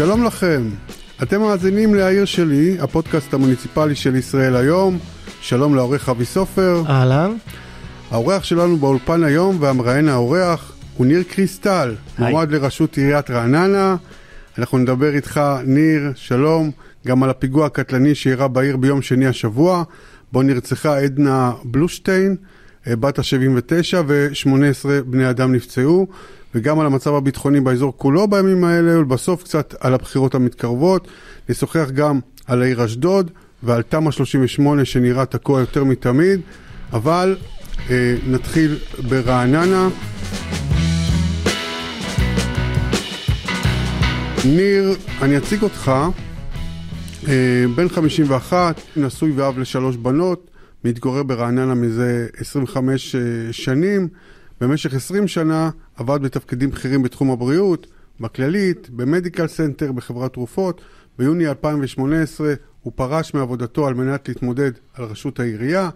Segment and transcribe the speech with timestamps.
[0.00, 0.62] שלום לכם,
[1.22, 4.98] אתם מאזינים לעיר שלי, הפודקאסט המוניציפלי של ישראל היום.
[5.40, 6.82] שלום לעורך אבי סופר.
[6.88, 7.36] אהלן.
[8.10, 13.96] האורח שלנו באולפן היום והמראיין האורח הוא ניר קריסטל, מועמד לראשות עיריית רעננה.
[14.58, 16.70] אנחנו נדבר איתך, ניר, שלום,
[17.06, 19.82] גם על הפיגוע הקטלני שאירע בעיר ביום שני השבוע,
[20.32, 22.36] בו נרצחה עדנה בלושטיין,
[22.86, 26.06] אה, בת ה-79 ו-18 בני אדם נפצעו,
[26.54, 31.08] וגם על המצב הביטחוני באזור כולו בימים האלה, ולבסוף קצת על הבחירות המתקרבות.
[31.48, 33.30] נשוחח גם על העיר אשדוד
[33.62, 36.40] ועל תמ"א 38 שנראה תקוע יותר מתמיד,
[36.92, 37.36] אבל
[37.90, 39.88] אה, נתחיל ברעננה.
[44.44, 45.92] ניר, אני אציג אותך,
[47.28, 50.50] אה, בן 51, נשוי ואב לשלוש בנות,
[50.84, 53.20] מתגורר ברעננה מזה 25 אה,
[53.52, 54.08] שנים.
[54.60, 57.86] במשך 20 שנה עבד בתפקידים בכירים בתחום הבריאות,
[58.20, 60.80] בכללית, ב Medical Center, בחברת תרופות.
[61.18, 65.90] ביוני 2018 הוא פרש מעבודתו על מנת להתמודד על ראשות העירייה.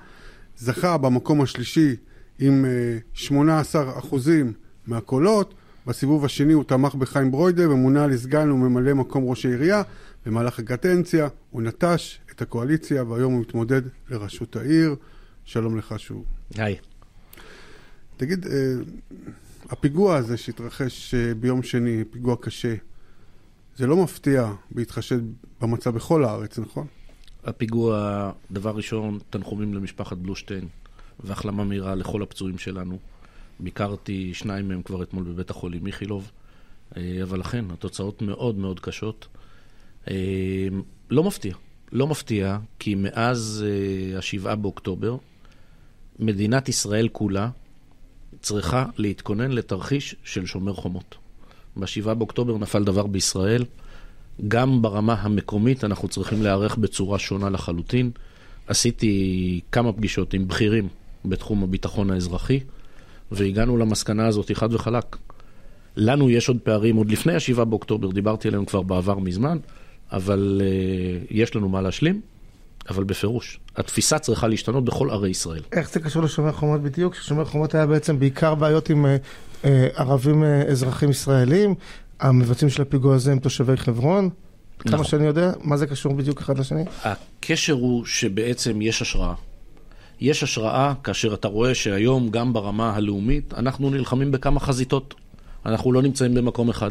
[0.57, 1.97] זכה במקום השלישי
[2.39, 2.65] עם
[3.13, 4.53] 18 אה, אחוזים
[4.87, 5.55] מהקולות.
[5.87, 9.83] בסיבוב השני הוא תמך בחיים ברוידה ומונה לסגן וממלא מקום ראש העירייה.
[10.27, 14.97] במהלך הקדנציה הוא נטש את הקואליציה והיום הוא מתמודד לראשות העיר.
[15.45, 16.25] שלום לך שוב.
[16.57, 16.77] היי.
[18.17, 18.75] תגיד, אה,
[19.71, 22.75] הפיגוע הזה שהתרחש אה, ביום שני, פיגוע קשה,
[23.77, 25.21] זה לא מפתיע בהתחשב
[25.61, 26.87] במצב בכל הארץ, נכון?
[27.45, 30.69] הפיגוע, דבר ראשון, תנחומים למשפחת בלושטיין
[31.21, 32.99] והחלמה מהירה לכל הפצועים שלנו.
[33.61, 36.31] ביקרתי שניים מהם כבר אתמול בבית החולים איכילוב,
[36.97, 39.29] אה, אבל אכן, התוצאות מאוד מאוד קשות.
[41.11, 41.55] לא מפתיע,
[41.93, 43.65] לא מפתיע, כי מאז
[44.19, 45.17] השבעה באוקטובר,
[46.19, 47.51] מדינת ישראל כולה
[48.41, 51.15] צריכה להתכונן לתרחיש של שומר חומות.
[51.77, 53.65] ב-7 באוקטובר נפל דבר בישראל.
[54.49, 58.11] גם ברמה המקומית אנחנו צריכים להיערך בצורה שונה לחלוטין.
[58.67, 60.89] עשיתי כמה פגישות עם בכירים
[61.25, 62.61] בתחום הביטחון האזרחי,
[63.33, 65.17] והגענו למסקנה הזאת חד וחלק.
[65.97, 69.59] לנו יש עוד פערים, עוד לפני ה-7 באוקטובר, דיברתי עליהם כבר בעבר מזמן,
[70.13, 72.21] אבל uh, יש לנו מה להשלים.
[72.89, 75.63] אבל בפירוש, התפיסה צריכה להשתנות בכל ערי ישראל.
[75.73, 77.15] איך זה קשור לשומר חומות בדיוק?
[77.15, 79.17] ששומר חומות היה בעצם בעיקר בעיות עם אה,
[79.65, 81.75] אה, ערבים אה, אזרחים ישראלים,
[82.21, 84.31] המבצעים של הפיגוע הזה הם תושבי חברון.
[84.81, 84.93] נכון.
[84.93, 86.85] כמה שאני יודע, מה זה קשור בדיוק אחד לשני?
[87.03, 89.35] הקשר הוא שבעצם יש השראה.
[90.21, 95.15] יש השראה כאשר אתה רואה שהיום, גם ברמה הלאומית, אנחנו נלחמים בכמה חזיתות.
[95.67, 96.91] אנחנו לא נמצאים במקום אחד.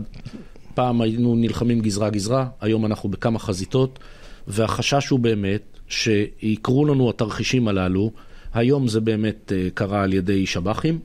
[0.73, 3.99] פעם היינו נלחמים גזרה-גזרה, היום אנחנו בכמה חזיתות,
[4.47, 8.11] והחשש הוא באמת שיקרו לנו התרחישים הללו.
[8.53, 10.99] היום זה באמת אה, קרה על ידי שב"חים,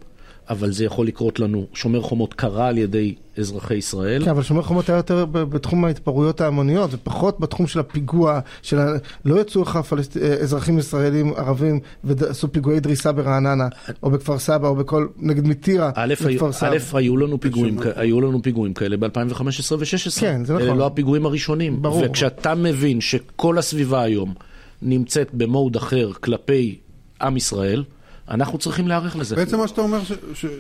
[0.51, 4.25] אבל זה יכול לקרות לנו, שומר חומות קרה על ידי אזרחי ישראל.
[4.25, 8.87] כן, אבל שומר חומות היה יותר בתחום ההתפרעויות ההמוניות, ופחות בתחום של הפיגוע, של ה...
[9.25, 10.17] לא יצאו לך פלסט...
[10.17, 13.69] אה, אזרחים ישראלים ערבים ועשו פיגועי דריסה ברעננה,
[14.03, 16.71] או בכפר סבא, או בכל, נגיד מטירה לכפר סבא.
[16.71, 20.21] א', היו לנו פיגועים, היו לנו פיגועים כאלה ב-2015 ו-2016.
[20.21, 20.67] כן, זה נכון.
[20.67, 21.83] אלה לא הפיגועים הראשונים.
[21.83, 22.03] ברור.
[22.05, 24.35] וכשאתה מבין שכל הסביבה היום
[24.83, 26.79] נמצאת במוד אחר כלפי
[27.21, 27.85] עם ישראל,
[28.31, 29.37] אנחנו צריכים להיערך לזה.
[29.37, 30.01] בעצם מה שאתה אומר,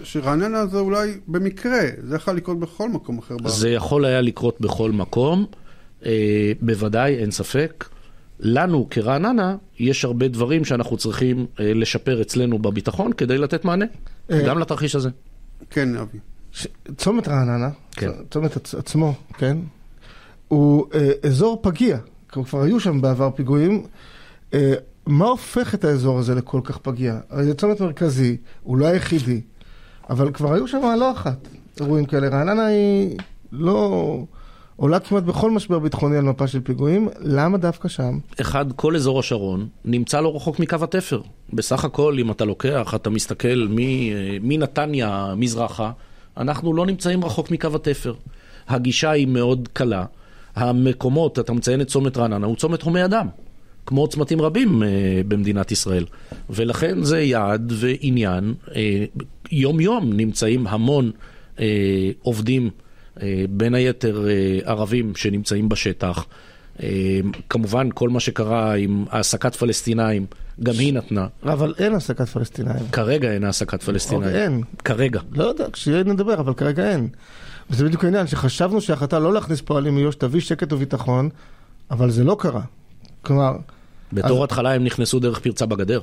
[0.04, 3.54] שרעננה זה אולי במקרה, זה יכול לקרות בכל מקום אחר בארץ.
[3.56, 5.46] זה יכול היה לקרות בכל מקום,
[6.06, 7.84] אה, בוודאי, אין ספק.
[8.40, 13.84] לנו כרעננה, יש הרבה דברים שאנחנו צריכים אה, לשפר אצלנו בביטחון כדי לתת מענה,
[14.30, 15.08] אה, גם לתרחיש הזה.
[15.70, 16.18] כן, אבי.
[16.52, 16.66] ש...
[16.96, 18.10] צומת רעננה, כן.
[18.30, 18.74] צומת עצ...
[18.74, 19.58] עצמו, כן,
[20.48, 21.98] הוא אה, אזור פגיע.
[22.28, 23.86] כבר היו שם בעבר פיגועים.
[24.54, 24.74] אה,
[25.06, 27.18] מה הופך את האזור הזה לכל כך פגיע?
[27.30, 29.40] הרי זה צומת מרכזי, הוא לא היחידי,
[30.10, 31.48] אבל כבר היו שם לא אחת
[31.80, 32.28] אירועים כאלה.
[32.28, 33.16] רעננה היא
[33.52, 34.24] לא...
[34.76, 38.18] עולה כמעט בכל משבר ביטחוני על מפה של פיגועים, למה דווקא שם?
[38.40, 41.20] אחד, כל אזור השרון נמצא לא רחוק מקו התפר.
[41.52, 43.66] בסך הכל, אם אתה לוקח, אתה מסתכל
[44.40, 45.90] מנתניה מזרחה,
[46.36, 48.14] אנחנו לא נמצאים רחוק מקו התפר.
[48.68, 50.04] הגישה היא מאוד קלה.
[50.58, 53.26] המקומות, אתה מציין את צומת רעננה, הוא צומת הומי אדם.
[53.86, 54.88] כמו צמתים רבים אה,
[55.28, 56.04] במדינת ישראל.
[56.50, 58.54] ולכן זה יעד ועניין.
[58.74, 59.04] אה,
[59.52, 61.10] יום-יום נמצאים המון
[61.60, 61.66] אה,
[62.22, 62.70] עובדים,
[63.22, 66.26] אה, בין היתר אה, ערבים שנמצאים בשטח.
[66.82, 67.20] אה,
[67.50, 70.26] כמובן, כל מה שקרה עם העסקת פלסטינאים,
[70.62, 71.26] גם היא נתנה.
[71.42, 72.88] אבל אין העסקת פלסטינאים.
[72.92, 74.28] כרגע אין העסקת פלסטינאים.
[74.28, 74.62] אוקיי, אין.
[74.84, 75.20] כרגע.
[75.32, 77.08] לא יודע, כשיהיה נדבר, אבל כרגע אין.
[77.70, 81.28] וזה בדיוק העניין, שחשבנו שההחלטה לא להכניס פועלים מיו"ש תביא שקט וביטחון,
[81.90, 82.62] אבל זה לא קרה.
[83.22, 83.52] כלומר...
[84.12, 84.44] בתור אז...
[84.44, 86.00] התחלה הם נכנסו דרך פרצה בגדר.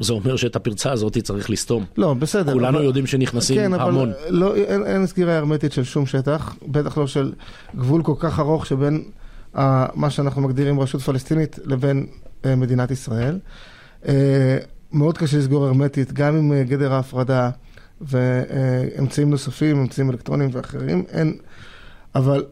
[0.00, 1.84] זה אומר שאת הפרצה הזאת צריך לסתום.
[1.96, 2.52] לא, בסדר.
[2.52, 2.84] כולנו אבל...
[2.84, 4.10] יודעים שנכנסים כן, המון.
[4.10, 7.32] אבל לא, אין, אין סגירה הרמטית של שום שטח, בטח לא של
[7.76, 9.04] גבול כל כך ארוך שבין
[9.54, 9.58] uh,
[9.94, 12.06] מה שאנחנו מגדירים רשות פלסטינית לבין
[12.42, 13.38] uh, מדינת ישראל.
[14.02, 14.06] Uh,
[14.92, 17.50] מאוד קשה לסגור הרמטית, גם עם uh, גדר ההפרדה
[18.00, 21.36] ואמצעים נוספים, אמצעים אלקטרוניים ואחרים, אין,
[22.14, 22.44] אבל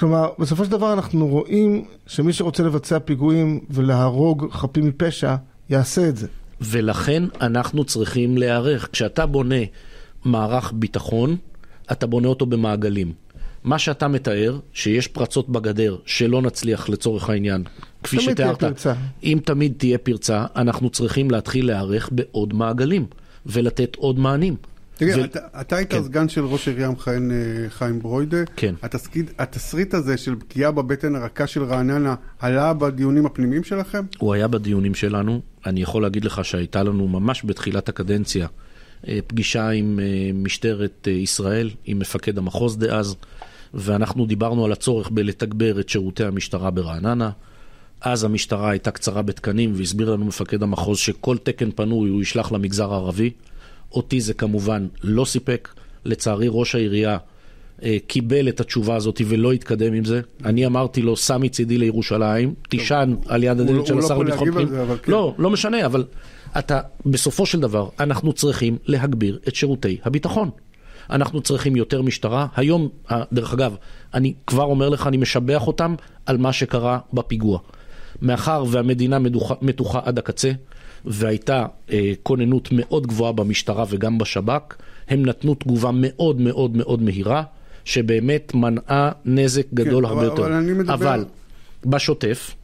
[0.00, 5.36] כלומר, בסופו של דבר אנחנו רואים שמי שרוצה לבצע פיגועים ולהרוג חפים מפשע,
[5.70, 6.26] יעשה את זה.
[6.60, 8.88] ולכן אנחנו צריכים להיערך.
[8.92, 9.64] כשאתה בונה
[10.24, 11.36] מערך ביטחון,
[11.92, 13.12] אתה בונה אותו במעגלים.
[13.64, 17.64] מה שאתה מתאר, שיש פרצות בגדר שלא נצליח לצורך העניין,
[18.02, 18.94] כפי תמיד תהיה שתיארת, פרצה.
[19.22, 23.06] אם תמיד תהיה פרצה, אנחנו צריכים להתחיל להיערך בעוד מעגלים
[23.46, 24.56] ולתת עוד מענים.
[25.00, 26.02] תגיד, ו- אתה, אתה היית כן.
[26.02, 27.36] סגן של ראש עירייה מכהן אה,
[27.68, 28.38] חיים ברוידה.
[28.56, 28.74] כן.
[28.82, 34.04] התסקיד, התסריט הזה של פגיעה בבטן הרכה של רעננה עלה בדיונים הפנימיים שלכם?
[34.18, 35.40] הוא היה בדיונים שלנו.
[35.66, 38.46] אני יכול להגיד לך שהייתה לנו ממש בתחילת הקדנציה
[39.08, 43.16] אה, פגישה עם אה, משטרת ישראל, עם מפקד המחוז דאז,
[43.74, 47.30] ואנחנו דיברנו על הצורך בלתגבר את שירותי המשטרה ברעננה.
[48.00, 52.92] אז המשטרה הייתה קצרה בתקנים והסביר לנו מפקד המחוז שכל תקן פנוי הוא ישלח למגזר
[52.92, 53.30] הערבי.
[53.92, 55.68] אותי זה כמובן לא סיפק.
[56.04, 57.18] לצערי ראש העירייה
[57.82, 60.20] אה, קיבל את התשובה הזאת ולא התקדם עם זה.
[60.44, 64.52] אני אמרתי לו, סע מצידי לירושלים, תישן על יד לא- הדלת של לא השר לביטחון
[64.52, 64.68] פנים.
[65.02, 65.12] כן.
[65.12, 66.04] לא, לא משנה, אבל
[66.58, 70.50] אתה, בסופו של דבר, אנחנו צריכים להגביר את שירותי הביטחון.
[71.10, 72.46] אנחנו צריכים יותר משטרה.
[72.56, 73.76] היום, אה, דרך אגב,
[74.14, 75.94] אני כבר אומר לך, אני משבח אותם
[76.26, 77.58] על מה שקרה בפיגוע.
[78.22, 80.50] מאחר והמדינה מדוחה, מתוחה עד הקצה,
[81.04, 84.74] והייתה אה, כוננות מאוד גבוהה במשטרה וגם בשב"כ,
[85.08, 87.42] הם נתנו תגובה מאוד מאוד מאוד מהירה,
[87.84, 90.42] שבאמת מנעה נזק גדול אבל- הרבה יותר.
[90.42, 91.24] אבל אני מדבר- אבל
[91.86, 92.54] בשוטף,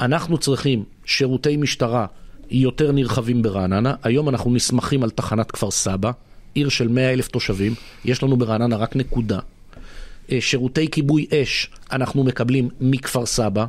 [0.00, 2.06] אנחנו צריכים שירותי משטרה
[2.50, 3.94] יותר נרחבים ברעננה.
[4.02, 6.10] היום אנחנו נסמכים על תחנת כפר סבא,
[6.54, 7.74] עיר של 100 אלף תושבים,
[8.04, 9.38] יש לנו ברעננה רק נקודה.
[10.32, 13.66] אה, שירותי כיבוי אש אנחנו מקבלים מכפר סבא.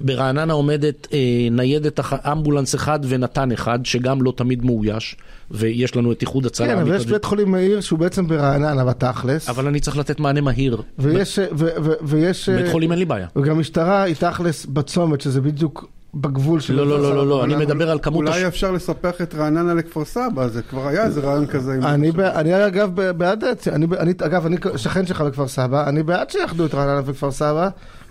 [0.00, 1.18] ברעננה עומדת אה,
[1.50, 5.16] ניידת אח- אמבולנס אחד ונתן אחד, שגם לא תמיד מאויש,
[5.50, 6.66] ויש לנו את איחוד הצלה.
[6.66, 7.06] כן, אבל יש.
[7.06, 10.82] בית חולים מאיר שהוא בעצם ברעננה בתכלס, אבל אני צריך לתת מענה מהיר.
[10.98, 13.26] ויש, ו- ו- ויש, בית חולים אין לי בעיה.
[13.36, 16.74] וגם משטרה היא תכלס בצומת, שזה בדיוק בגבול של...
[16.74, 18.26] לא, לא, לא, לא, לא, אני מדבר על כמות...
[18.26, 21.74] אולי אפשר לספח את רעננה לכפר סבא, זה כבר היה איזה רעיון כזה.
[21.82, 25.88] אני, ב- אני אגב ב- בעד, אני, ב- אני, אגב, אני שכן שלך בכפר סבא,
[25.88, 27.68] אני בעד שיאחדו את רעננה וכפר סבא,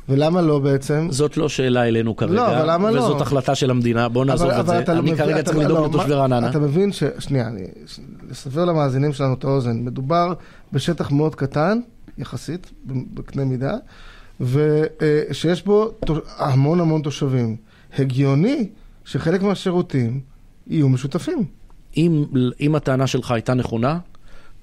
[0.10, 1.08] ולמה לא בעצם?
[1.12, 3.00] זאת לא שאלה אלינו כרגע, לא, אבל למה לא?
[3.02, 4.80] וזאת החלטה של המדינה, בואו נעזוב את זה.
[4.80, 6.50] אתה לא אני מבין- כרגע אתה- צריך לדאוג לא, לתושבי רעננה.
[6.50, 7.04] אתה מבין ש...
[7.20, 7.64] שנייה, אני...
[8.30, 10.34] לסבר למאזינים שלנו את האוזן, מדובר
[10.74, 11.80] בשטח מאוד קטן,
[12.18, 12.72] יחסית,
[13.14, 13.74] בקנה מידה,
[14.40, 17.56] ושיש בו תו- המון המון תושבים.
[18.00, 18.70] הגיוני
[19.06, 20.20] שחלק מהשירותים
[20.68, 21.46] יהיו משותפים.
[21.98, 22.26] אם,
[22.62, 24.00] אם הטענה שלך הייתה נכונה,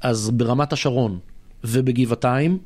[0.00, 1.18] אז ברמת השרון
[1.64, 2.58] ובגבעתיים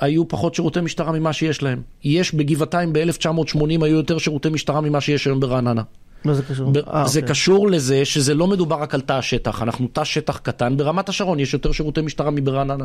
[0.00, 1.82] היו פחות שירותי משטרה ממה שיש להם.
[2.04, 5.82] יש בגבעתיים ב-1980 היו יותר שירותי משטרה ממה שיש היום ברעננה.
[6.24, 6.70] מה זה קשור?
[6.72, 7.30] ב- אה, זה אוקיי.
[7.30, 11.40] קשור לזה שזה לא מדובר רק על תא השטח, אנחנו תא שטח קטן, ברמת השרון
[11.40, 12.84] יש יותר שירותי משטרה מברעננה.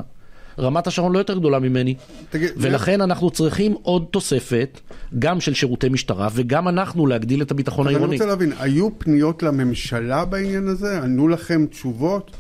[0.60, 1.96] רמת השרון לא יותר גדולה ממני,
[2.30, 4.80] תגיד, ולכן אנחנו צריכים עוד תוספת,
[5.20, 8.16] גם של שירותי משטרה, וגם אנחנו להגדיל את הביטחון אז אני העירוני.
[8.16, 11.02] רוצה להבין, היו פניות לממשלה בעניין הזה?
[11.04, 12.32] ענו לכם תשובות?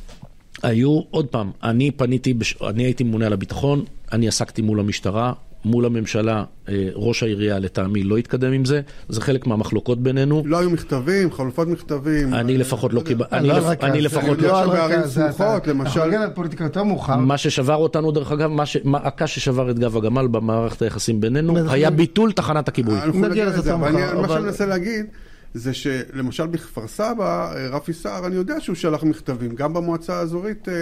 [0.63, 2.57] היו, עוד פעם, אני פניתי, בש...
[2.69, 5.33] אני הייתי ממונה על הביטחון, אני עסקתי מול המשטרה,
[5.65, 10.43] מול הממשלה, אה, ראש העירייה לטעמי לא התקדם עם זה, זה חלק מהמחלוקות בינינו.
[10.45, 12.33] לא היו מכתבים, חלופות מכתבים?
[12.33, 13.01] אני לפחות לא.
[13.01, 13.63] קיבלתי, אני, לא לפ...
[13.63, 14.51] על רקע אני לפחות יודע לא...
[14.53, 17.15] לא על שבערים סמוכות, למשל- אנחנו נגיע לפוליטיקה יותר מאוחר.
[17.17, 18.77] מה ששבר אותנו, דרך אגב, מה ש...
[18.83, 18.98] מה...
[18.98, 22.95] הקש ששבר את גב הגמל במערכת היחסים בינינו, היה ביטול תחנת הכיבוי.
[22.95, 25.05] אנחנו נגיע לזה יותר מאוחר, מה שאני מנסה להגיד
[25.53, 30.69] זה שלמשל בכפר סבא, אה, רפי סער, אני יודע שהוא שלח מכתבים, גם במועצה האזורית
[30.69, 30.74] אה,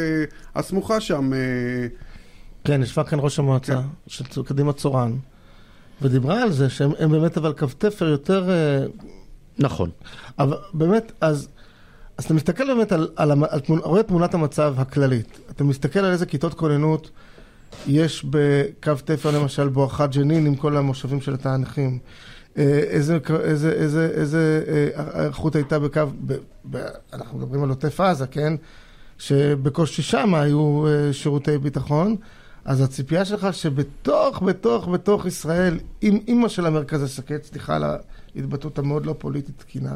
[0.55, 1.39] הסמוכה שם, אה,
[2.63, 3.81] כן, ישבה כאן ראש המועצה כן.
[4.07, 5.13] של קדימה צורן,
[6.01, 8.49] ודיברה על זה שהם הם באמת אבל קו תפר יותר...
[8.49, 8.85] אה,
[9.59, 9.89] נכון.
[10.39, 11.47] אבל באמת, אז,
[12.17, 15.39] אז אתה מסתכל באמת על, על, המ- על תמונ, רואה תמונת המצב הכללית.
[15.49, 17.09] אתה מסתכל על איזה כיתות כוננות
[17.87, 21.99] יש בקו תפר למשל בואכה ג'נין עם כל המושבים של התענכים.
[22.57, 24.63] אה, איזה, איזה, איזה, איזה
[25.15, 26.33] היערכות הייתה בקו, ב,
[26.71, 28.53] ב, אנחנו מדברים על עוטף עזה, כן?
[29.17, 32.15] שבקושי שם היו אה, שירותי ביטחון.
[32.65, 37.83] אז הציפייה שלך שבתוך, בתוך, בתוך ישראל, עם אימא של המרכז השקט, סליחה על
[38.35, 39.95] ההתבטאות המאוד לא פוליטית תקינה,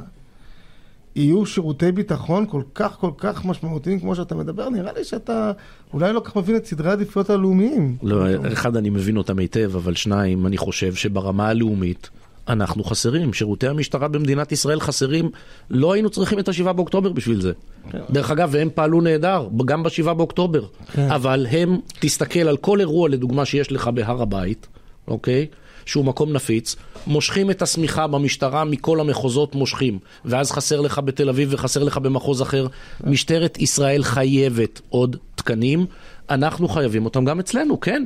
[1.15, 5.51] יהיו שירותי ביטחון כל כך כל כך משמעותיים כמו שאתה מדבר, נראה לי שאתה
[5.93, 7.97] אולי לא כך מבין את סדרי העדיפויות הלאומיים.
[8.03, 12.09] לא, אחד, אני מבין אותם היטב, אבל שניים, אני חושב שברמה הלאומית,
[12.47, 15.29] אנחנו חסרים, שירותי המשטרה במדינת ישראל חסרים,
[15.69, 17.51] לא היינו צריכים את השבעה באוקטובר בשביל זה.
[17.91, 17.99] כן.
[18.09, 20.65] דרך אגב, והם פעלו נהדר, גם בשבעה באוקטובר.
[20.93, 21.11] כן.
[21.11, 24.67] אבל הם, תסתכל על כל אירוע, לדוגמה, שיש לך בהר הבית,
[25.07, 25.47] אוקיי?
[25.85, 26.75] שהוא מקום נפיץ,
[27.07, 32.41] מושכים את השמיכה במשטרה מכל המחוזות מושכים, ואז חסר לך בתל אביב וחסר לך במחוז
[32.41, 32.67] אחר.
[33.03, 35.85] משטרת ישראל חייבת עוד תקנים,
[36.29, 38.03] אנחנו חייבים אותם גם אצלנו, כן.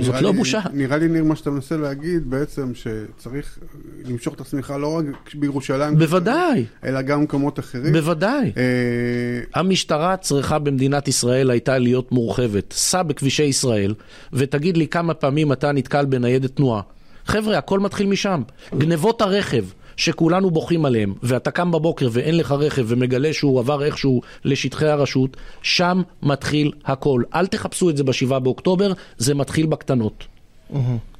[0.00, 0.60] זאת לא בושה.
[0.72, 3.58] נראה לי, ניר, מה שאתה מנסה להגיד בעצם, שצריך
[4.04, 5.04] למשוך את השמיכה לא רק
[5.34, 7.92] בירושלים, בוודאי, אלא גם במקומות אחרים.
[7.92, 8.52] בוודאי.
[8.56, 12.72] אה, המשטרה צריכה במדינת ישראל הייתה להיות מורחבת.
[12.72, 13.94] סע בכבישי ישראל,
[14.32, 16.82] ותגיד לי כמה פעמים אתה נתקל בניידת תנועה.
[17.26, 18.42] חבר'ה, הכל מתחיל משם.
[18.78, 19.64] גנבות הרכב.
[19.96, 25.36] שכולנו בוכים עליהם, ואתה קם בבוקר ואין לך רכב ומגלה שהוא עבר איכשהו לשטחי הרשות,
[25.62, 27.22] שם מתחיל הכל.
[27.34, 30.24] אל תחפשו את זה בשבעה באוקטובר, זה מתחיל בקטנות.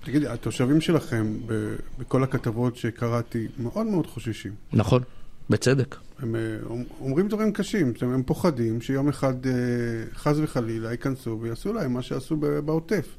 [0.05, 1.37] תגידי, התושבים שלכם,
[1.99, 4.53] בכל הכתבות שקראתי, מאוד מאוד חוששים.
[4.73, 5.03] נכון,
[5.51, 5.97] בצדק.
[6.19, 6.41] הם אה,
[7.01, 9.53] אומרים דברים קשים, הם פוחדים שיום אחד, אה,
[10.15, 13.17] חס וחלילה, ייכנסו ויעשו להם מה שעשו בעוטף.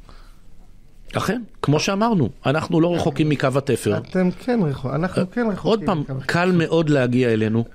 [1.14, 3.98] אכן, כמו שאמרנו, אנחנו לא רחוקים מקו התפר.
[3.98, 5.70] אתם כן רחוקים, אנחנו כן רחוקים.
[5.70, 7.66] עוד פעם, קל מאוד להגיע אלינו,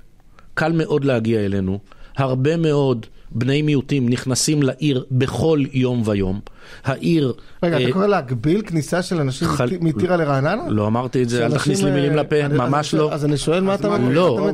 [0.53, 1.79] קל מאוד להגיע אלינו.
[2.17, 6.39] הרבה מאוד בני מיעוטים נכנסים לעיר בכל יום ויום.
[6.83, 7.33] העיר...
[7.63, 9.47] רגע, אתה אה, קורא להגביל כניסה של אנשים
[9.81, 10.69] מטירה לרעננה?
[10.69, 13.13] לא אמרתי את זה, אל תכניס לי מילים אה, לפה, ממש לא.
[13.13, 14.09] אז אני שואל מה אתה מציע.
[14.09, 14.49] לא,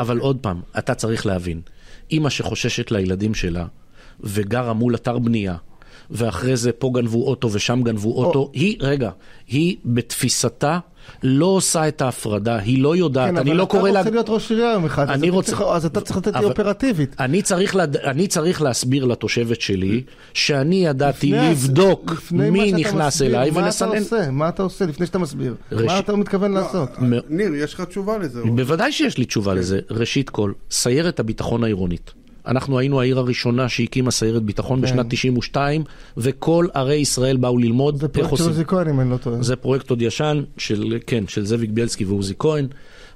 [0.00, 1.60] אבל עוד פעם, אתה צריך להבין,
[2.10, 3.66] אימא שחוששת לילדים שלה
[4.20, 5.56] וגרה מול אתר בנייה,
[6.10, 8.38] ואחרי זה פה גנבו אוטו ושם גנבו אוטו.
[8.38, 8.50] או.
[8.52, 9.10] היא, רגע,
[9.48, 10.78] היא בתפיסתה
[11.22, 14.04] לא עושה את ההפרדה, היא לא יודעת, כן, אני לא קורא לה...
[14.04, 15.50] כן, אבל אתה רוצה להיות ראש עירייה יום אחד, אז, רוצה...
[15.50, 17.16] צריך, אז אתה צריך לתת לי אופרטיבית.
[17.20, 17.96] אני צריך, לד...
[17.96, 20.02] אני צריך להסביר לתושבת שלי
[20.34, 23.88] שאני ידעתי לפני לבדוק לפני מי נכנס מסביר, אליי ולסנן...
[23.88, 24.30] מה אתה עושה?
[24.30, 25.54] מה אתה עושה לפני שאתה מסביר?
[25.72, 25.86] רש...
[25.86, 26.90] מה אתה מתכוון לא, לעשות?
[27.28, 28.42] ניר, יש לך תשובה לזה.
[28.44, 29.58] בוודאי שיש לי תשובה כן.
[29.58, 29.80] לזה.
[29.90, 32.25] ראשית כל, סיירת הביטחון העירונית.
[32.46, 34.86] אנחנו היינו העיר הראשונה שהקימה סיירת ביטחון כן.
[34.86, 35.84] בשנת 92,
[36.16, 38.46] וכל ערי ישראל באו ללמוד איך עושים.
[38.46, 39.42] זה פרויקט עוזי כהן, אם אני לא טועה.
[39.42, 42.66] זה פרויקט עוד ישן, של, כן, של זאביק ביאלסקי ועוזי כהן,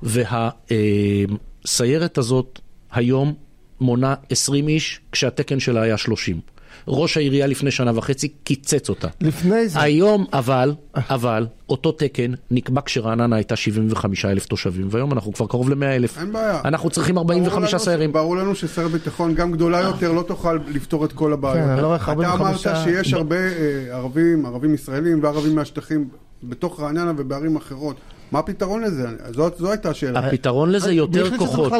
[0.02, 2.60] והסיירת הזאת
[2.92, 3.34] היום
[3.80, 6.40] מונה 20 איש, כשהתקן שלה היה 30.
[6.90, 9.08] ראש העירייה לפני שנה וחצי קיצץ אותה.
[9.20, 9.80] לפני זה.
[9.80, 15.70] היום, אבל, אבל, אותו תקן נקבע כשרעננה הייתה 75 אלף תושבים, והיום אנחנו כבר קרוב
[15.70, 16.18] ל-100 אלף.
[16.18, 16.60] אין בעיה.
[16.64, 18.12] אנחנו צריכים 45 סיירים.
[18.12, 21.76] ברור לנו שסיירת ביטחון, גם גדולה יותר, לא תוכל לפתור את כל הבעיות.
[21.76, 26.08] כן, לא אתה אמרת שיש הרבה אה, ערבים, ערבים ישראלים וערבים מהשטחים
[26.42, 27.96] בתוך רעננה ובערים אחרות.
[28.32, 29.06] מה הפתרון לזה?
[29.30, 30.18] זאת, זו הייתה השאלה.
[30.20, 31.72] הפתרון לזה יותר כוחות.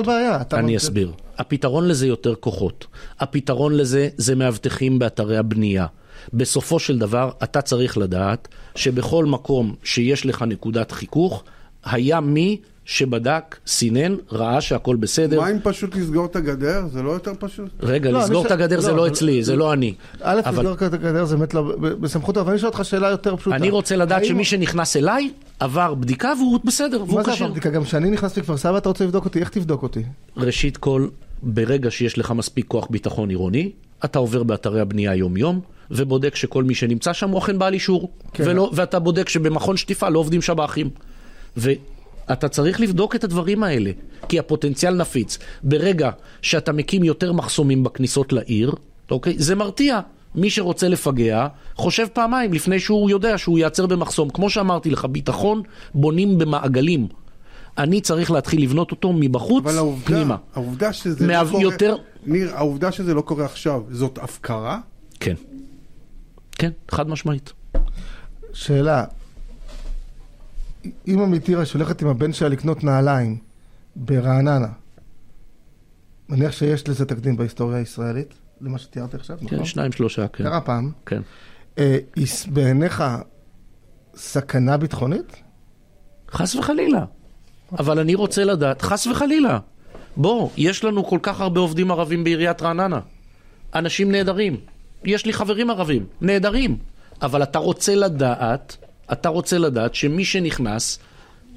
[0.52, 1.12] אני אסביר.
[1.38, 2.87] הפתרון לזה יותר כוחות.
[3.21, 5.87] הפתרון לזה זה מאבטחים באתרי הבנייה.
[6.33, 11.45] בסופו של דבר, אתה צריך לדעת שבכל מקום שיש לך נקודת חיכוך,
[11.85, 15.40] היה מי שבדק, סינן, ראה שהכל בסדר.
[15.40, 16.87] מה אם פשוט לסגור את הגדר?
[16.92, 17.68] זה לא יותר פשוט?
[17.80, 18.46] רגע, לא, לסגור ש...
[18.46, 19.94] את הגדר לא, זה לא אצלי, זה לא אני.
[20.20, 20.58] א', אבל...
[20.58, 23.56] לסגור את הגדר זה באמת לא בסמכותו, אבל אני שואל אותך שאלה יותר פשוטה.
[23.56, 27.30] אני רוצה לדעת שמי שנכנס אליי עבר בדיקה והוא בסדר, והוא קשה.
[27.30, 27.70] מה זה עבר בדיקה?
[27.70, 30.02] גם כשאני נכנס לכפר סבא אתה רוצה לבדוק אותי, איך תבדוק אותי?
[30.37, 31.08] ראשית כל,
[31.42, 33.70] ברגע שיש לך מספיק כוח ביטחון עירוני,
[34.04, 35.60] אתה עובר באתרי הבנייה יום-יום,
[35.90, 38.10] ובודק שכל מי שנמצא שם הוא אכן בעל אישור.
[38.32, 38.44] כן.
[38.46, 40.90] ולא, ואתה בודק שבמכון שטיפה לא עובדים שב"חים.
[42.32, 43.90] אתה צריך לבדוק את הדברים האלה,
[44.28, 45.38] כי הפוטנציאל נפיץ.
[45.62, 46.10] ברגע
[46.42, 48.75] שאתה מקים יותר מחסומים בכניסות לעיר,
[49.10, 49.34] אוקיי?
[49.38, 50.00] זה מרתיע.
[50.34, 54.30] מי שרוצה לפגע, חושב פעמיים לפני שהוא יודע שהוא ייעצר במחסום.
[54.30, 55.62] כמו שאמרתי לך, ביטחון
[55.94, 57.06] בונים במעגלים.
[57.78, 60.37] אני צריך להתחיל לבנות אותו מבחוץ אבל העובדה, פנימה.
[60.54, 61.96] העובדה שזה לא קורה, יותר...
[62.26, 64.78] ניר, העובדה שזה לא קורה עכשיו, זאת הפקרה?
[65.20, 65.34] כן.
[66.52, 67.52] כן, חד משמעית.
[68.52, 69.04] שאלה,
[71.06, 73.38] אימא מטירה שהולכת עם הבן שלה לקנות נעליים
[73.96, 74.68] ברעננה,
[76.28, 79.58] מניח שיש לזה תקדים בהיסטוריה הישראלית, למה שתיארתי עכשיו, כן, נכון?
[79.58, 80.44] כן, שניים, שלושה, כן.
[80.44, 80.92] קרה פעם.
[81.06, 81.20] כן.
[81.78, 81.99] אה,
[82.52, 83.04] בעיניך
[84.14, 85.37] סכנה ביטחונית?
[86.30, 87.04] חס וחלילה.
[87.78, 89.58] אבל אני רוצה לדעת, חס וחלילה.
[90.16, 93.00] בוא, יש לנו כל כך הרבה עובדים ערבים בעיריית רעננה.
[93.75, 94.56] אנשים נהדרים.
[95.04, 96.76] יש לי חברים ערבים, נהדרים.
[97.22, 98.76] אבל אתה רוצה לדעת
[99.12, 100.98] אתה רוצה לדעת שמי שנכנס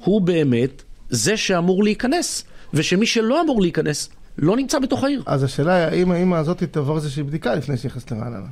[0.04, 2.44] הוא באמת זה שאמור להיכנס,
[2.74, 4.08] ושמי שלא אמור להיכנס
[4.38, 5.22] לא נמצא בתוך העיר.
[5.26, 8.46] אז השאלה היא האם האמא הזאת תעבור איזושהי בדיקה לפני שהיא נכנסת לרעננה?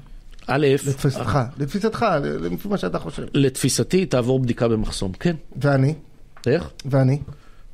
[0.46, 3.22] א', לתפיסתך, לתפיסתך, לפי מה שאתה חושב.
[3.34, 5.36] לתפיסתי תעבור בדיקה במחסום, כן.
[5.62, 5.94] ואני?
[6.46, 6.70] איך?
[6.84, 7.18] ואני?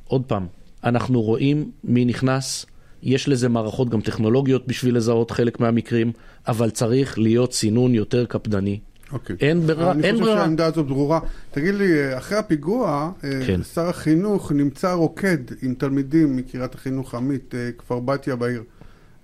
[0.07, 0.47] עוד פעם,
[0.83, 2.65] אנחנו רואים מי נכנס,
[3.03, 6.11] יש לזה מערכות גם טכנולוגיות בשביל לזהות חלק מהמקרים,
[6.47, 8.79] אבל צריך להיות סינון יותר קפדני.
[9.13, 9.35] אוקיי.
[9.39, 10.37] אין ברירה, אין אני חושב ברירה.
[10.37, 11.19] שהעמדה הזאת ברורה.
[11.51, 13.63] תגיד לי, אחרי הפיגוע, אה, כן.
[13.63, 18.63] שר החינוך נמצא רוקד עם תלמידים מקריית החינוך עמית, אה, כפר בתיה בעיר.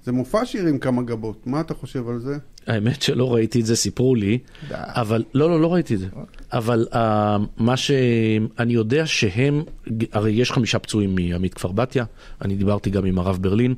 [0.05, 2.37] זה מופע שהרים כמה גבות, מה אתה חושב על זה?
[2.67, 4.37] האמת שלא ראיתי את זה, סיפרו לי.
[4.71, 6.07] אבל, לא, לא, לא ראיתי את זה.
[6.53, 6.97] אבל uh,
[7.57, 9.63] מה שאני יודע שהם,
[10.11, 12.05] הרי יש חמישה פצועים מעמית כפר בתיה,
[12.41, 13.75] אני דיברתי גם עם הרב ברלין,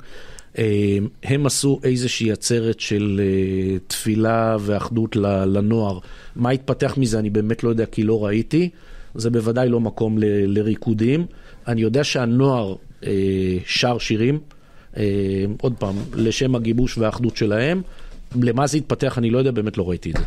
[1.23, 5.99] הם עשו איזושהי עצרת של uh, תפילה ואחדות לנוער.
[6.35, 8.69] מה התפתח מזה אני באמת לא יודע כי לא ראיתי,
[9.15, 11.25] זה בוודאי לא מקום ל- לריקודים.
[11.67, 13.05] אני יודע שהנוער uh,
[13.65, 14.39] שר שירים.
[14.97, 15.03] אה,
[15.61, 17.81] עוד פעם, לשם הגיבוש והאחדות שלהם.
[18.41, 20.23] למה זה התפתח, אני לא יודע, באמת לא ראיתי את זה.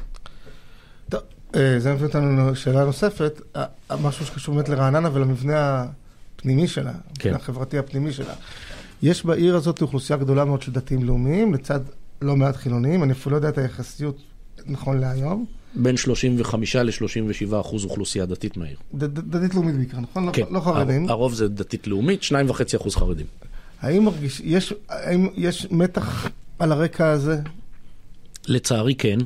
[1.09, 1.21] טוב,
[1.55, 3.65] אה, זה מביא אותנו לשאלה נוספת, אה,
[4.01, 5.87] משהו שקשור באמת לרעננה ולמבנה
[6.37, 7.29] הפנימי שלה, כן.
[7.29, 8.35] המבנה החברתי הפנימי שלה.
[9.03, 11.81] יש בעיר הזאת אוכלוסייה גדולה מאוד של דתיים לאומיים, לצד
[12.23, 14.19] לא מעט חילוניים, אני אפילו לא יודע את היחסיות
[14.67, 15.45] נכון להיום.
[15.75, 18.77] בין 35 ל-37 אחוז אוכלוסייה דתית מהעיר.
[18.95, 20.27] דתית לאומית בעיקר, נכון?
[20.27, 21.05] לא- כן, לא חרדים.
[21.05, 22.33] הר- הרוב זה דתית לאומית, 2.5
[22.77, 23.27] אחוז חרדים.
[23.81, 26.29] האם מרגיש, יש, האם יש מתח
[26.59, 27.41] על הרקע הזה?
[28.49, 29.19] לצערי כן,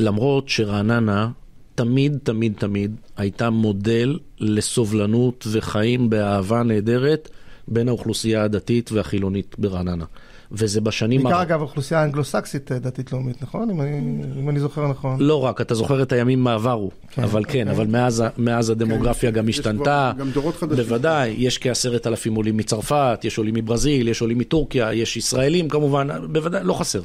[0.00, 1.30] למרות שרעננה
[1.74, 7.28] תמיד, תמיד, תמיד הייתה מודל לסובלנות וחיים באהבה נהדרת
[7.72, 10.04] בין האוכלוסייה הדתית והחילונית ברעננה.
[10.54, 11.22] וזה בשנים...
[11.22, 13.70] בעיקר הר- אגב האוכלוסייה האנגלו-סקסית אה, דתית לאומית, נכון?
[13.70, 13.98] אם אני,
[14.40, 15.20] אם אני זוכר נכון.
[15.20, 17.76] לא רק, אתה זוכר את הימים מעברו, כן, אבל כן, אוקיי.
[17.76, 20.12] אבל מאז, מאז הדמוגרפיה גם יש השתנתה.
[20.18, 20.84] גם דורות חדשים.
[20.84, 26.08] בוודאי, יש כעשרת אלפים עולים מצרפת, יש עולים מברזיל, יש עולים מטורקיה, יש ישראלים כמובן,
[26.32, 27.02] בוודאי, לא חסר.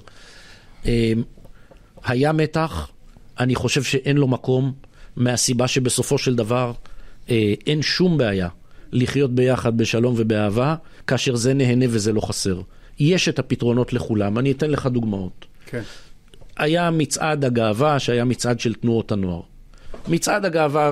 [0.86, 1.14] אה,
[2.06, 2.88] היה מתח,
[3.40, 4.74] אני חושב שאין לו מקום,
[5.16, 6.72] מהסיבה שבסופו של דבר
[7.30, 8.48] אה, אין שום בעיה
[8.92, 10.76] לחיות ביחד בשלום ובאהבה,
[11.08, 12.62] כאשר זה נהנה וזה לא חסר.
[13.00, 15.46] יש את הפתרונות לכולם, אני אתן לך דוגמאות.
[15.66, 15.82] כן.
[16.58, 19.42] היה מצעד הגאווה, שהיה מצעד של תנועות הנוער.
[20.08, 20.92] מצעד הגאווה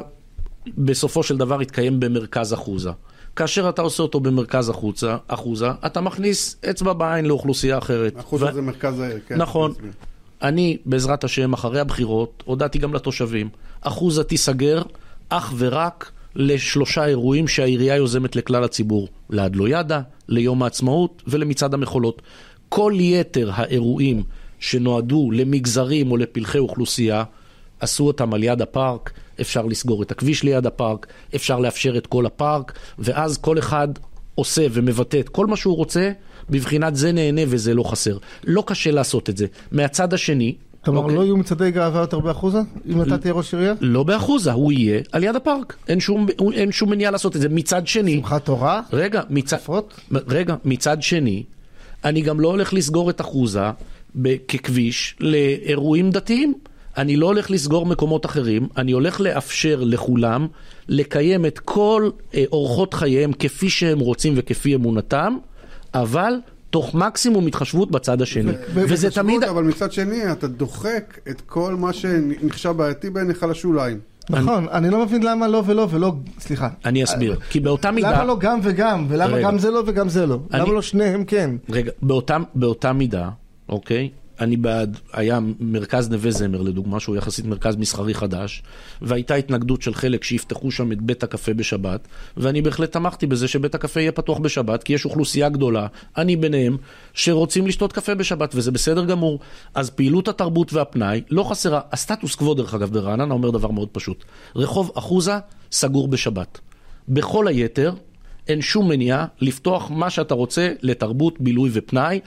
[0.78, 2.90] בסופו של דבר התקיים במרכז אחוזה.
[3.36, 8.20] כאשר אתה עושה אותו במרכז אחוזה, אחוזה אתה מכניס אצבע בעין לאוכלוסייה אחרת.
[8.20, 9.36] אחוז ו- הזה מרכז העיר, כן.
[9.36, 9.74] נכון.
[10.42, 13.50] אני, בעזרת השם, אחרי הבחירות, הודעתי גם לתושבים,
[13.81, 14.81] אחוזה תיסגר
[15.29, 22.21] אך ורק לשלושה אירועים שהעירייה יוזמת לכלל הציבור, לאדלוידה, ליום העצמאות ולמצעד המחולות.
[22.69, 24.24] כל יתר האירועים
[24.59, 27.24] שנועדו למגזרים או לפלחי אוכלוסייה,
[27.79, 32.25] עשו אותם על יד הפארק, אפשר לסגור את הכביש ליד הפארק, אפשר לאפשר את כל
[32.25, 33.87] הפארק, ואז כל אחד
[34.35, 36.11] עושה ומבטא את כל מה שהוא רוצה,
[36.50, 38.17] בבחינת זה נהנה וזה לא חסר.
[38.43, 39.45] לא קשה לעשות את זה.
[39.71, 42.59] מהצד השני, כלומר, אוקיי, לא יהיו מצעדי גאווה יותר באחוזה?
[42.87, 43.74] אם אתה תהיה ראש עירייה?
[43.81, 45.75] לא באחוזה, הוא יהיה על יד הפארק.
[45.87, 47.50] אין שום, אין שום מניעה לעשות את זה.
[47.50, 48.81] מצד שני, שמחת תורה?
[48.93, 49.57] רגע, מצד?
[50.11, 51.43] רגע, מצד שני,
[52.03, 53.69] אני גם לא הולך לסגור את אחוזה
[54.48, 56.53] ככביש לאירועים דתיים.
[56.98, 60.48] אני לא הולך לסגור מקומות אחרים, אני הולך לאפשר לכולם
[60.87, 65.37] לקיים את כל אה, אורחות חייהם כפי שהם רוצים וכפי אמונתם,
[65.93, 66.33] אבל
[66.75, 68.51] תוך מקסימום התחשבות בצד השני.
[68.74, 69.44] וזה תמיד...
[69.44, 74.00] אבל מצד שני, אתה דוחק את כל מה שנחשב בעייתי בעיניך לשוליים.
[74.29, 76.70] נכון, אני לא מבין למה לא ולא ולא, סליחה.
[76.85, 78.11] אני אסביר, כי באותה מידה...
[78.11, 79.42] למה לא גם וגם, ולמה.
[79.42, 80.40] גם זה לא וגם זה לא?
[80.51, 81.51] למה לא שניהם כן?
[81.70, 81.92] רגע,
[82.53, 83.29] באותה מידה,
[83.70, 84.09] אוקיי?
[84.39, 88.63] אני בעד, היה מרכז נווה זמר לדוגמה, שהוא יחסית מרכז מסחרי חדש,
[89.01, 93.75] והייתה התנגדות של חלק שיפתחו שם את בית הקפה בשבת, ואני בהחלט תמכתי בזה שבית
[93.75, 96.77] הקפה יהיה פתוח בשבת, כי יש אוכלוסייה גדולה, אני ביניהם,
[97.13, 99.39] שרוצים לשתות קפה בשבת, וזה בסדר גמור.
[99.75, 101.81] אז פעילות התרבות והפנאי לא חסרה.
[101.91, 104.24] הסטטוס קוו, דרך אגב, ברעננה אומר דבר מאוד פשוט.
[104.55, 105.33] רחוב אחוזה
[105.71, 106.59] סגור בשבת.
[107.07, 107.93] בכל היתר,
[108.48, 112.19] אין שום מניעה לפתוח מה שאתה רוצה לתרבות, בילוי ופנאי.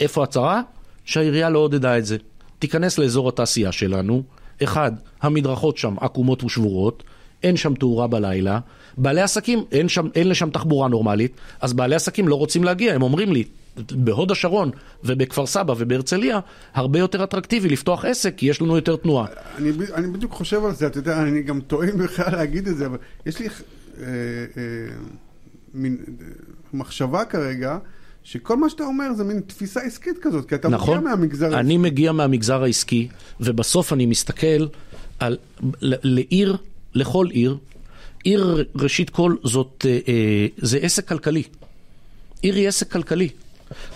[0.00, 0.62] איפה הצרה?
[1.04, 2.16] שהעירייה לא עודדה את זה.
[2.58, 4.22] תיכנס לאזור התעשייה שלנו,
[4.62, 7.02] אחד, המדרכות שם עקומות ושבורות,
[7.42, 8.60] אין שם תאורה בלילה,
[8.96, 13.02] בעלי עסקים, אין, שם, אין לשם תחבורה נורמלית, אז בעלי עסקים לא רוצים להגיע, הם
[13.02, 13.44] אומרים לי,
[13.90, 14.70] בהוד השרון
[15.04, 16.40] ובכפר סבא ובהרצליה,
[16.74, 19.26] הרבה יותר אטרקטיבי לפתוח עסק, כי יש לנו יותר תנועה.
[19.58, 22.86] אני, אני בדיוק חושב על זה, אתה יודע, אני גם טועה בכלל להגיד את זה,
[22.86, 24.62] אבל יש לי אה, אה,
[25.74, 26.26] מין אה,
[26.72, 27.78] מחשבה כרגע,
[28.24, 30.98] שכל מה שאתה אומר זה מין תפיסה עסקית כזאת, כי אתה נכון.
[30.98, 33.08] מגיע מהמגזר אני מגיע מהמגזר העסקי,
[33.40, 34.66] ובסוף אני מסתכל
[35.20, 35.36] על,
[35.80, 36.56] לעיר,
[36.94, 37.56] לכל עיר,
[38.24, 41.42] עיר ראשית כל זאת, אה, אה, זה עסק כלכלי.
[42.42, 43.28] עיר היא עסק כלכלי.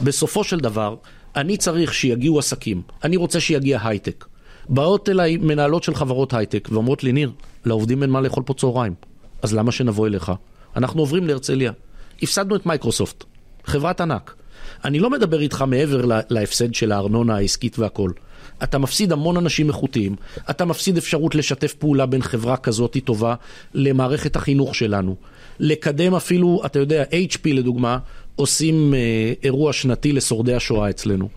[0.00, 0.96] בסופו של דבר,
[1.36, 4.24] אני צריך שיגיעו עסקים, אני רוצה שיגיע הייטק.
[4.68, 7.32] באות אליי מנהלות של חברות הייטק ואומרות לי, ניר,
[7.64, 8.94] לעובדים אין מה לאכול פה צהריים,
[9.42, 10.32] אז למה שנבוא אליך?
[10.76, 11.72] אנחנו עוברים להרצליה.
[12.22, 13.24] הפסדנו את מייקרוסופט,
[13.68, 14.34] חברת ענק.
[14.84, 18.10] אני לא מדבר איתך מעבר לה- להפסד של הארנונה העסקית והכל.
[18.62, 20.16] אתה מפסיד המון אנשים איכותיים,
[20.50, 23.34] אתה מפסיד אפשרות לשתף פעולה בין חברה כזאת טובה
[23.74, 25.16] למערכת החינוך שלנו.
[25.60, 27.98] לקדם אפילו, אתה יודע, HP לדוגמה,
[28.36, 28.98] עושים אה,
[29.42, 31.28] אירוע שנתי לשורדי השואה אצלנו.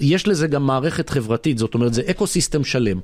[0.00, 3.00] יש לזה גם מערכת חברתית, זאת אומרת, זה אקו סיסטם שלם.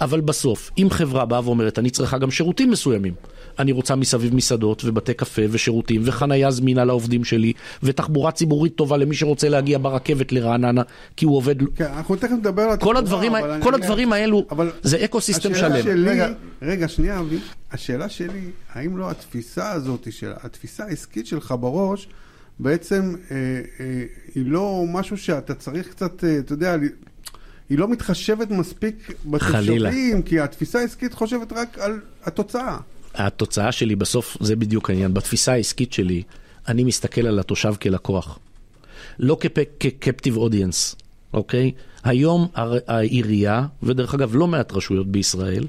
[0.00, 3.14] אבל בסוף, אם חברה באה ואומרת, אני צריכה גם שירותים מסוימים.
[3.58, 9.14] אני רוצה מסביב מסעדות ובתי קפה ושירותים וחנייה זמינה לעובדים שלי ותחבורה ציבורית טובה למי
[9.14, 10.82] שרוצה להגיע ברכבת לרעננה
[11.16, 11.56] כי הוא עובד...
[11.76, 15.82] כן, אנחנו תכף נדבר על כל הדברים, כל הדברים האלו אבל זה אקו סיסטם שלם.
[15.82, 16.28] שלי, רגע,
[16.62, 17.38] רגע, שנייה, אבי.
[17.72, 22.08] השאלה שלי, האם לא התפיסה הזאת, של, התפיסה העסקית שלך בראש,
[22.58, 23.36] בעצם אה,
[23.80, 26.76] אה, היא לא משהו שאתה צריך קצת, אה, אתה יודע,
[27.68, 32.78] היא לא מתחשבת מספיק בתושבים, כי התפיסה העסקית חושבת רק על התוצאה.
[33.14, 35.14] התוצאה שלי בסוף, זה בדיוק העניין.
[35.14, 36.22] בתפיסה העסקית שלי,
[36.68, 38.38] אני מסתכל על התושב כלקוח.
[39.18, 39.36] לא
[39.80, 40.96] כקפטיב אודיאנס,
[41.32, 41.72] אוקיי?
[42.04, 42.48] היום
[42.86, 45.66] העירייה, ודרך אגב לא מעט רשויות בישראל,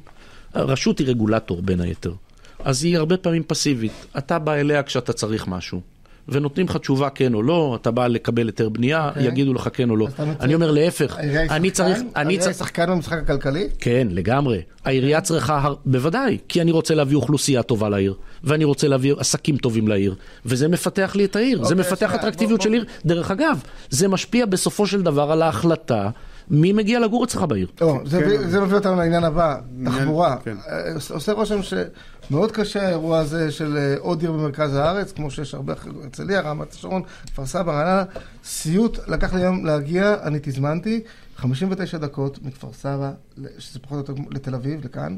[0.53, 2.13] הרשות היא רגולטור בין היתר.
[2.59, 4.05] אז היא הרבה פעמים פסיבית.
[4.17, 5.81] אתה בא אליה כשאתה צריך משהו.
[6.29, 9.09] ונותנים לך תשובה כן או לא, אתה בא לקבל היתר בנייה, okay.
[9.09, 9.27] אוקיי.
[9.27, 10.07] יגידו לך כן או לא.
[10.39, 11.17] אני אומר להפך,
[11.49, 11.99] אני צריך...
[12.15, 13.67] העירייה היא שחקן במשחק הכלכלי?
[13.79, 14.61] כן, לגמרי.
[14.85, 19.87] העירייה צריכה, בוודאי, כי אני רוצה להביא אוכלוסייה טובה לעיר, ואני רוצה להביא עסקים טובים
[19.87, 22.85] לעיר, וזה מפתח לי את העיר, זה אוקיי, מפתח אטרקטיביות של עיר.
[23.05, 23.59] דרך אגב,
[23.89, 26.09] זה משפיע בסופו של דבר על ההחלטה.
[26.49, 27.67] מי מגיע לגור אצלך בעיר?
[27.77, 27.85] כן.
[28.05, 30.37] זה מביא אותנו לעניין הבא, תחבורה.
[30.43, 30.55] כן.
[30.67, 35.53] אה, עושה רושם שמאוד קשה האירוע הזה של אה, עוד עיר במרכז הארץ, כמו שיש
[35.53, 38.03] הרבה אחרים, הרצליה, רמת השרון, כפר סבא, רעננה.
[38.43, 41.01] סיוט לקח לי היום להגיע, אני תזמנתי,
[41.35, 43.11] 59 דקות מכפר סבא,
[43.57, 45.17] שזה פחות או יותר לתל אביב, לכאן.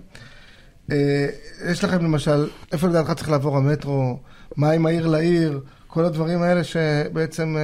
[0.91, 1.27] אה,
[1.71, 4.19] יש לכם למשל, איפה לדעתך צריך לעבור המטרו,
[4.57, 7.55] מה עם העיר לעיר, כל הדברים האלה שבעצם...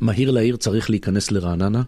[0.00, 1.82] מהיר לעיר צריך להיכנס לרעננה.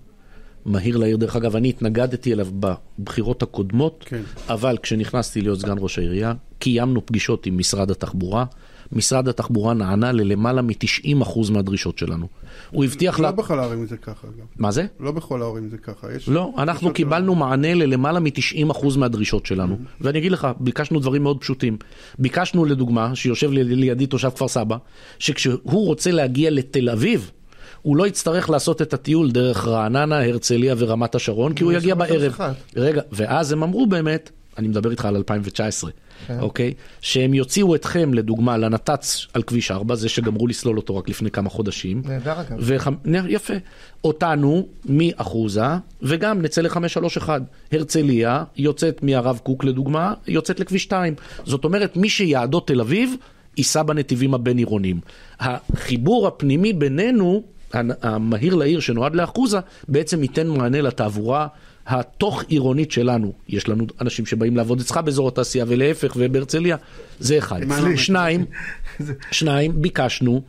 [0.65, 4.23] מהיר לעיר, דרך אגב, אני התנגדתי אליו בבחירות הקודמות, כן.
[4.49, 8.45] אבל כשנכנסתי להיות סגן ראש העירייה, קיימנו פגישות עם משרד התחבורה.
[8.93, 12.29] משרד התחבורה נענה ללמעלה מ-90% מהדרישות שלנו.
[12.71, 13.33] הוא הבטיח לא לה...
[13.33, 14.47] בכל הערים זה ככה, אגב.
[14.57, 14.87] מה זה?
[15.01, 16.13] לא בכל הערים זה ככה.
[16.17, 16.29] יש...
[16.29, 19.75] לא, אנחנו קיבלנו מענה ללמעלה מ-90% מהדרישות שלנו.
[19.75, 19.97] Mm-hmm.
[20.01, 21.77] ואני אגיד לך, ביקשנו דברים מאוד פשוטים.
[22.19, 24.77] ביקשנו לדוגמה, שיושב לידי תושב כפר סבא,
[25.19, 27.31] שכשהוא רוצה להגיע לתל אביב,
[27.83, 32.37] הוא לא יצטרך לעשות את הטיול דרך רעננה, הרצליה ורמת השרון, כי הוא יגיע בערב.
[32.77, 35.91] רגע, ואז הם אמרו באמת, אני מדבר איתך על 2019,
[36.27, 36.41] כן.
[36.41, 36.75] אוקיי?
[37.01, 41.51] שהם יוציאו אתכם, לדוגמה, לנת"צ על כביש 4, זה שגמרו לסלול אותו רק לפני כמה
[41.51, 42.03] חודשים.
[42.05, 42.57] נהדר אגב.
[42.61, 42.89] וח...
[43.29, 43.55] יפה.
[44.05, 45.67] אותנו מאחוזה,
[46.03, 47.29] וגם נצא ל-531.
[47.73, 51.15] הרצליה יוצאת מהרב קוק, לדוגמה, יוצאת לכביש 2.
[51.45, 53.15] זאת אומרת, מי שיעדו תל אביב,
[53.57, 55.01] ייסע בנתיבים הבין-עירוניים.
[55.41, 57.43] החיבור הפנימי בינינו
[58.03, 59.59] המהיר לעיר שנועד לאחוזה,
[59.89, 61.47] בעצם ייתן מענה לתעבורה
[61.87, 63.33] התוך עירונית שלנו.
[63.49, 66.77] יש לנו אנשים שבאים לעבוד אצלך באזור התעשייה ולהפך ובהרצליה,
[67.21, 67.61] זה אחד.
[67.97, 68.45] שניים,
[69.31, 70.43] שניים, ביקשנו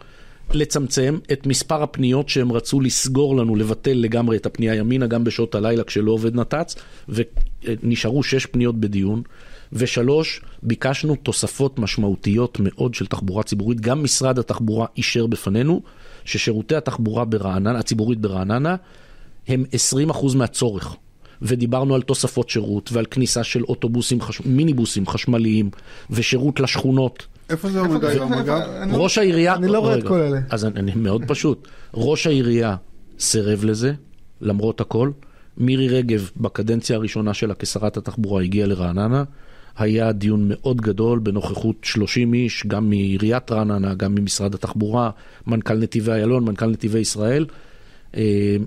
[0.51, 5.55] לצמצם את מספר הפניות שהם רצו לסגור לנו, לבטל לגמרי את הפנייה ימינה, גם בשעות
[5.55, 6.75] הלילה כשלא עובד נת"צ,
[7.09, 9.21] ונשארו שש פניות בדיון.
[9.73, 13.81] ושלוש, ביקשנו תוספות משמעותיות מאוד של תחבורה ציבורית.
[13.81, 15.81] גם משרד התחבורה אישר בפנינו
[16.25, 18.75] ששירותי התחבורה ברעננה, הציבורית ברעננה
[19.47, 19.63] הם
[20.11, 20.95] 20% מהצורך.
[21.41, 24.41] ודיברנו על תוספות שירות ועל כניסה של אוטובוסים, חש...
[24.45, 25.69] מיניבוסים חשמליים
[26.09, 27.27] ושירות לשכונות.
[27.49, 28.61] איפה זה עומד היום אגב?
[28.91, 29.55] ראש העירייה...
[29.55, 30.39] אני לא רואה את כל אלה.
[30.49, 31.67] אז אני, אני מאוד פשוט.
[31.93, 32.75] ראש העירייה
[33.19, 33.93] סירב לזה,
[34.41, 35.11] למרות הכל.
[35.57, 39.23] מירי רגב, בקדנציה הראשונה שלה כשרת התחבורה, הגיעה לרעננה.
[39.77, 45.09] היה דיון מאוד גדול בנוכחות 30 איש, גם מעיריית רעננה, גם ממשרד התחבורה,
[45.47, 47.45] מנכ"ל נתיבי איילון, מנכ"ל נתיבי ישראל.
[48.17, 48.57] אה,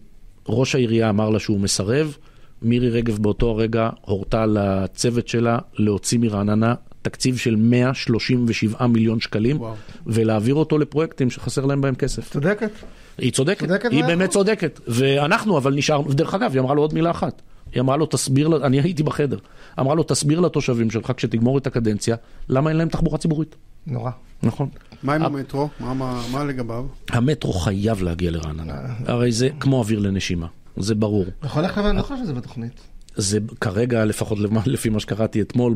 [0.48, 2.16] ראש העירייה אמר לה שהוא מסרב.
[2.62, 9.74] מירי רגב באותו הרגע הורתה לצוות שלה להוציא מרעננה תקציב של 137 מיליון שקלים, וואו.
[10.06, 12.30] ולהעביר אותו לפרויקטים שחסר להם בהם כסף.
[12.30, 12.70] צודקת.
[13.18, 14.80] היא צודקת, צודקת היא באמת צודקת.
[14.88, 17.42] ואנחנו, אבל נשאר, דרך אגב, היא אמרה לו עוד מילה אחת.
[17.72, 19.38] היא אמרה לו, תסביר, אני הייתי בחדר,
[19.80, 22.16] אמרה לו, תסביר לתושבים שלך כשתגמור את הקדנציה,
[22.48, 23.56] למה אין להם תחבורה ציבורית.
[23.86, 24.10] נורא.
[24.42, 24.68] נכון.
[25.02, 25.68] מה עם המטרו?
[25.80, 26.86] מה, מה, מה לגביו?
[27.08, 28.74] המטרו חייב להגיע לרעננה.
[29.06, 31.24] הרי זה כמו אוויר לנשימה, זה ברור.
[31.44, 32.80] יכול לך להבין, אני לא חושב שזה בתוכנית.
[33.16, 35.74] זה כרגע, לפחות לפי מה שקראתי אתמול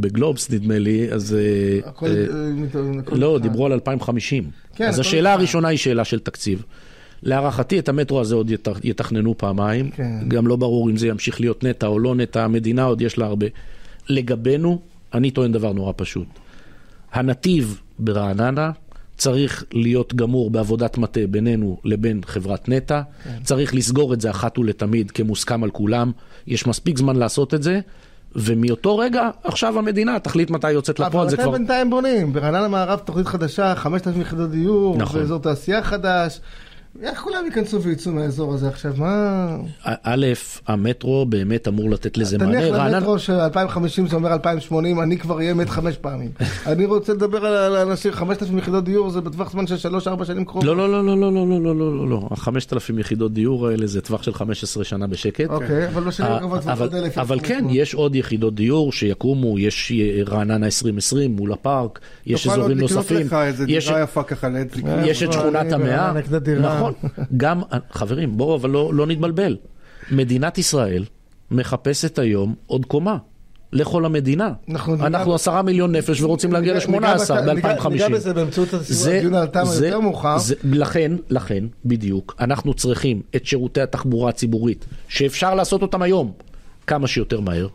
[0.00, 1.34] בגלובס, נדמה לי, אז...
[1.34, 2.06] אה, הכל...
[2.06, 4.50] אה, לא, דיברו על 2050.
[4.74, 6.64] כן, אז השאלה הראשונה היא שאלה של תקציב.
[7.22, 8.50] להערכתי את המטרו הזה עוד
[8.84, 10.28] יתכננו פעמיים, כן.
[10.28, 13.26] גם לא ברור אם זה ימשיך להיות נטע או לא נטע, המדינה עוד יש לה
[13.26, 13.46] הרבה.
[14.08, 14.78] לגבינו,
[15.14, 16.26] אני טוען דבר נורא פשוט.
[17.12, 18.70] הנתיב ברעננה
[19.16, 23.38] צריך להיות גמור בעבודת מטה בינינו לבין חברת נטע, כן.
[23.42, 26.12] צריך לסגור את זה אחת ולתמיד כמוסכם על כולם,
[26.46, 27.80] יש מספיק זמן לעשות את זה.
[28.36, 31.44] ומאותו רגע, עכשיו המדינה תחליט מתי היא יוצאת לפועל, זה כבר...
[31.44, 35.20] אבל אתם בינתיים בונים, ברעננה מערב תוכנית חדשה, 5,000 יחידות דיור, נכון.
[35.20, 36.40] ואזור תעשייה חדש.
[37.02, 38.92] איך כולם ייכנסו ויצאו מהאזור הזה עכשיו?
[38.96, 39.56] מה...
[39.84, 40.26] א',
[40.66, 42.60] המטרו באמת אמור לתת לזה מענה.
[42.60, 46.30] תניח למטרו של 2050 זה אומר 2080, אני כבר אהיה מת חמש פעמים.
[46.66, 49.74] אני רוצה לדבר על אנשים, 5,000 יחידות דיור זה בטווח זמן של
[50.20, 50.64] 3-4 שנים קרובות.
[50.64, 52.28] לא, לא, לא, לא, לא, לא, לא, לא, לא, לא, לא.
[52.30, 55.50] ה-5,000 יחידות דיור האלה זה טווח של 15 שנה בשקט.
[55.50, 57.18] אוקיי, אבל בשנים הקרובות כבר עוד אלף.
[57.18, 59.92] אבל כן, יש עוד יחידות דיור שיקומו, יש
[60.26, 63.02] רעננה 2020 מול הפארק, יש אזורים נוספים.
[63.02, 64.48] תוכל עוד לקנות לך איזה דירה יפה ככה
[65.04, 66.12] יש את שכונת המאה.
[66.88, 67.26] נכון.
[67.36, 69.56] גם, חברים, בואו, אבל לא, לא נתבלבל.
[70.10, 71.04] מדינת ישראל
[71.50, 73.16] מחפשת היום עוד קומה.
[73.72, 74.52] לכל המדינה.
[74.70, 76.90] אנחנו, אנחנו עשרה מיליון נפש ורוצים להגיע ל-18
[77.34, 77.88] ב-2050.
[77.88, 80.36] ניגע בזה באמצעות הדיון על תמ"א יותר מאוחר.
[80.64, 86.32] לכן, לכן, בדיוק, אנחנו צריכים את שירותי התחבורה הציבורית, שאפשר לעשות אותם היום,
[86.86, 87.68] כמה שיותר מהר.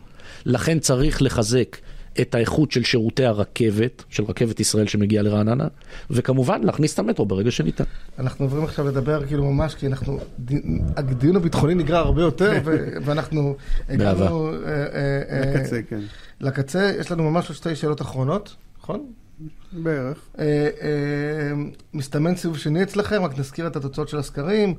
[0.46, 1.76] לכן צריך לחזק
[2.20, 5.68] את האיכות של שירותי הרכבת, של רכבת ישראל שמגיעה לרעננה,
[6.10, 7.84] וכמובן להכניס את המטרו ברגע שניתן.
[8.18, 10.18] אנחנו עוברים עכשיו לדבר כאילו ממש, כי אנחנו,
[10.96, 12.52] הדיון הביטחוני נגרר הרבה יותר,
[13.04, 13.56] ואנחנו
[13.88, 16.00] הגענו אה, אה, אה, לקצה, כן.
[16.40, 19.06] לקצה, יש לנו ממש שתי שאלות אחרונות, נכון?
[19.72, 20.28] בערך.
[21.94, 24.74] מסתמן סיבוב שני אצלכם, רק נזכיר את התוצאות של הסקרים.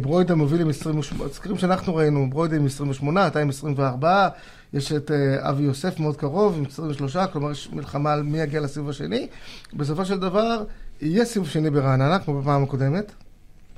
[0.00, 4.28] ברוידה מוביל עם 28, הסקרים שאנחנו ראינו, ברוידה עם 28, אתה עם 24,
[4.74, 8.60] יש את אה, אבי יוסף מאוד קרוב, עם 23, כלומר יש מלחמה על מי יגיע
[8.60, 9.26] לסיבוב השני.
[9.72, 10.64] בסופו של דבר,
[11.00, 13.12] יהיה סיבוב שני ברעננה, כמו בפעם הקודמת,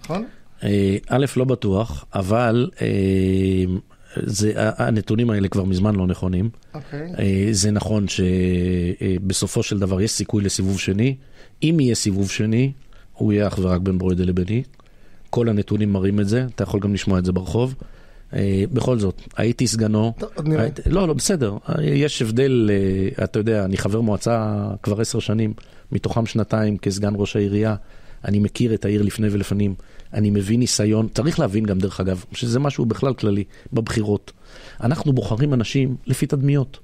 [0.04, 0.24] נכון?
[0.62, 3.64] אה, א', לא בטוח, אבל אה,
[4.16, 6.50] זה, הנתונים האלה כבר מזמן לא נכונים.
[6.74, 6.76] Okay.
[6.76, 7.54] אוקיי.
[7.54, 11.16] זה נכון שבסופו של דבר יש סיכוי לסיבוב שני.
[11.62, 12.72] אם יהיה סיבוב שני,
[13.12, 14.62] הוא יהיה אך ורק בין ברוידה לביני.
[15.30, 17.74] כל הנתונים מראים את זה, אתה יכול גם לשמוע את זה ברחוב.
[18.34, 20.12] אה, בכל זאת, הייתי סגנו.
[20.34, 20.68] עוד נראה.
[20.86, 21.56] לא, לא, בסדר.
[21.82, 25.52] יש הבדל, אה, אתה יודע, אני חבר מועצה כבר עשר שנים,
[25.92, 27.74] מתוכם שנתיים כסגן ראש העירייה.
[28.24, 29.74] אני מכיר את העיר לפני ולפנים.
[30.14, 34.32] אני מבין ניסיון, צריך להבין גם, דרך אגב, שזה משהו בכלל כללי בבחירות.
[34.80, 36.78] אנחנו בוחרים אנשים לפי תדמיות.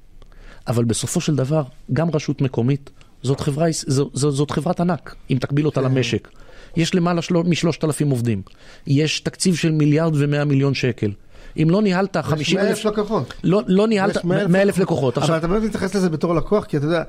[0.69, 2.91] אבל בסופו של דבר, גם רשות מקומית,
[3.23, 5.87] זאת, חברה, זאת, זאת חברת ענק, אם תקביל אותה כן.
[5.87, 6.29] למשק.
[6.77, 8.43] יש למעלה משלושת אלפים עובדים.
[8.87, 11.13] יש תקציב של מיליארד ומאה מיליון שקל.
[11.63, 12.79] אם לא ניהלת 50 אלף...
[12.79, 13.35] יש 100 אלף לקוחות.
[13.45, 15.19] לא, לא ניהלת 100 אלף לקוחות.
[15.19, 17.03] אבל אתה באמת מתייחס לזה בתור לקוח, כי אתה יודע...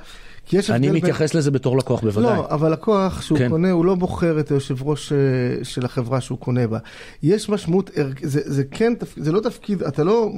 [0.49, 1.39] כי יש אני מתייחס בין...
[1.39, 2.38] לזה בתור לקוח בוודאי.
[2.38, 3.49] לא, אבל לקוח שהוא כן.
[3.49, 5.17] קונה, הוא לא בוחר את היושב ראש אה,
[5.63, 6.77] של החברה שהוא קונה בה.
[7.23, 7.89] יש משמעות,
[8.21, 10.29] זה, זה כן, זה לא תפקיד, אתה לא,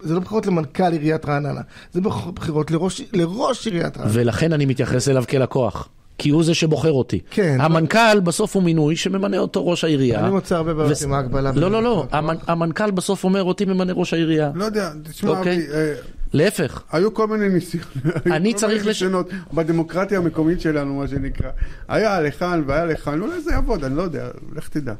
[0.00, 1.60] זה לא בחירות למנכ"ל עיריית רעננה,
[1.92, 2.00] זה
[2.34, 4.12] בחירות לראש, לראש עיריית רעננה.
[4.14, 5.88] ולכן אני מתייחס אליו כלקוח.
[6.18, 7.20] כי הוא זה שבוחר אותי.
[7.30, 7.56] כן.
[7.60, 10.20] המנכ"ל בסוף הוא מינוי שממנה אותו ראש העירייה.
[10.20, 11.52] אני מוצא הרבה בעיות עם ההגבלה.
[11.54, 12.06] לא, לא, לא,
[12.46, 14.50] המנכ"ל בסוף אומר אותי ממנה ראש העירייה.
[14.54, 15.66] לא יודע, תשמע, אוקיי?
[15.72, 15.94] אה,
[16.32, 16.82] להפך.
[16.92, 17.86] היו כל מיני ניסיונות.
[18.26, 19.30] אני צריך לשנות.
[19.52, 21.50] בדמוקרטיה המקומית שלנו, מה שנקרא.
[21.88, 24.94] היה לכאן והיה לכאן, אולי זה יעבוד, אני לא יודע, לך תדע.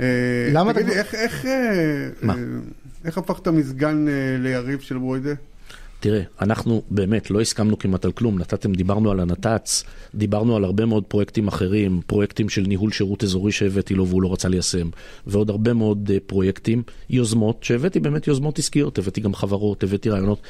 [0.00, 0.06] אה,
[0.52, 0.80] למה אתה...
[0.80, 2.34] תגידי, אה,
[3.04, 4.06] איך הפכת מסגן
[4.38, 5.34] ליריב של ברוידה?
[6.04, 8.38] תראה, אנחנו באמת לא הסכמנו כמעט על כלום.
[8.38, 13.52] נתתם, דיברנו על הנת"צ, דיברנו על הרבה מאוד פרויקטים אחרים, פרויקטים של ניהול שירות אזורי
[13.52, 14.88] שהבאתי לו והוא לא רצה ליישם,
[15.26, 20.40] ועוד הרבה מאוד uh, פרויקטים, יוזמות, שהבאתי באמת יוזמות עסקיות, הבאתי גם חברות, הבאתי רעיונות.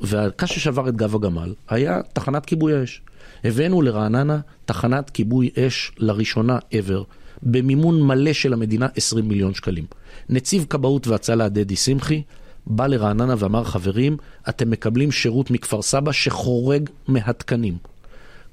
[0.00, 3.02] והקש ששבר את גב הגמל היה תחנת כיבוי האש.
[3.44, 7.04] הבאנו לרעננה תחנת כיבוי אש לראשונה ever,
[7.42, 9.84] במימון מלא של המדינה 20 מיליון שקלים.
[10.28, 12.22] נציב כבאות והצלה דדי שמחי,
[12.66, 14.16] בא לרעננה ואמר, חברים,
[14.48, 17.78] אתם מקבלים שירות מכפר סבא שחורג מהתקנים.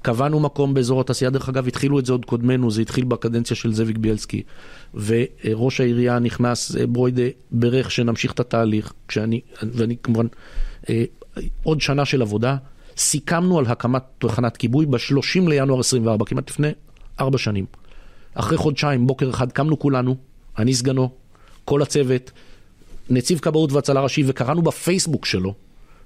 [0.02, 3.74] קבענו מקום באזור התעשייה, דרך אגב, התחילו את זה עוד קודמנו, זה התחיל בקדנציה של
[3.74, 4.42] זאביק בילסקי.
[4.94, 10.26] וראש העירייה נכנס, אה, ברוידה, ברך שנמשיך את התהליך, כשאני, ואני כמובן,
[10.90, 11.04] אה,
[11.62, 12.56] עוד שנה של עבודה.
[12.96, 16.68] סיכמנו על הקמת תחנת כיבוי ב-30 לינואר 24, כמעט לפני
[17.20, 17.66] ארבע שנים.
[18.34, 20.16] אחרי חודשיים, בוקר אחד, קמנו כולנו,
[20.58, 21.10] אני סגנו,
[21.64, 22.30] כל הצוות,
[23.10, 25.54] נציב כבאות והצלה ראשי, וקראנו בפייסבוק שלו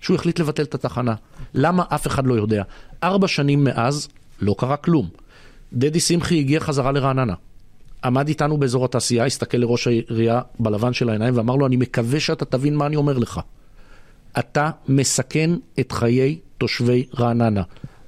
[0.01, 1.15] שהוא החליט לבטל את התחנה.
[1.55, 1.85] למה?
[1.89, 2.63] אף אחד לא יודע.
[3.03, 4.09] ארבע שנים מאז,
[4.41, 5.09] לא קרה כלום.
[5.73, 7.35] דדי שמחי הגיע חזרה לרעננה.
[8.05, 12.45] עמד איתנו באזור התעשייה, הסתכל לראש העירייה בלבן של העיניים ואמר לו, אני מקווה שאתה
[12.45, 13.41] תבין מה אני אומר לך.
[14.39, 17.63] אתה מסכן את חיי תושבי רעננה.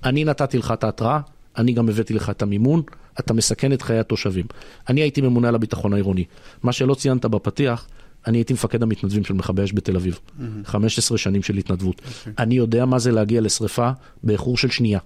[0.05, 1.21] אני נתתי לך את ההתראה,
[1.57, 2.83] אני גם הבאתי לך את המימון,
[3.21, 4.47] אתה מסכן את חיי התושבים.
[4.89, 6.25] אני הייתי ממונה על הביטחון העירוני.
[6.63, 7.87] מה שלא ציינת בפתיח,
[8.27, 10.19] אני הייתי מפקד המתנדבים של מכבי אש בתל אביב.
[10.19, 10.43] Mm-hmm.
[10.65, 11.99] 15 שנים של התנדבות.
[11.99, 12.19] Okay.
[12.19, 12.33] אוקיי.
[12.39, 13.91] אני יודע מה זה להגיע לשריפה
[14.23, 14.99] באיחור של שנייה,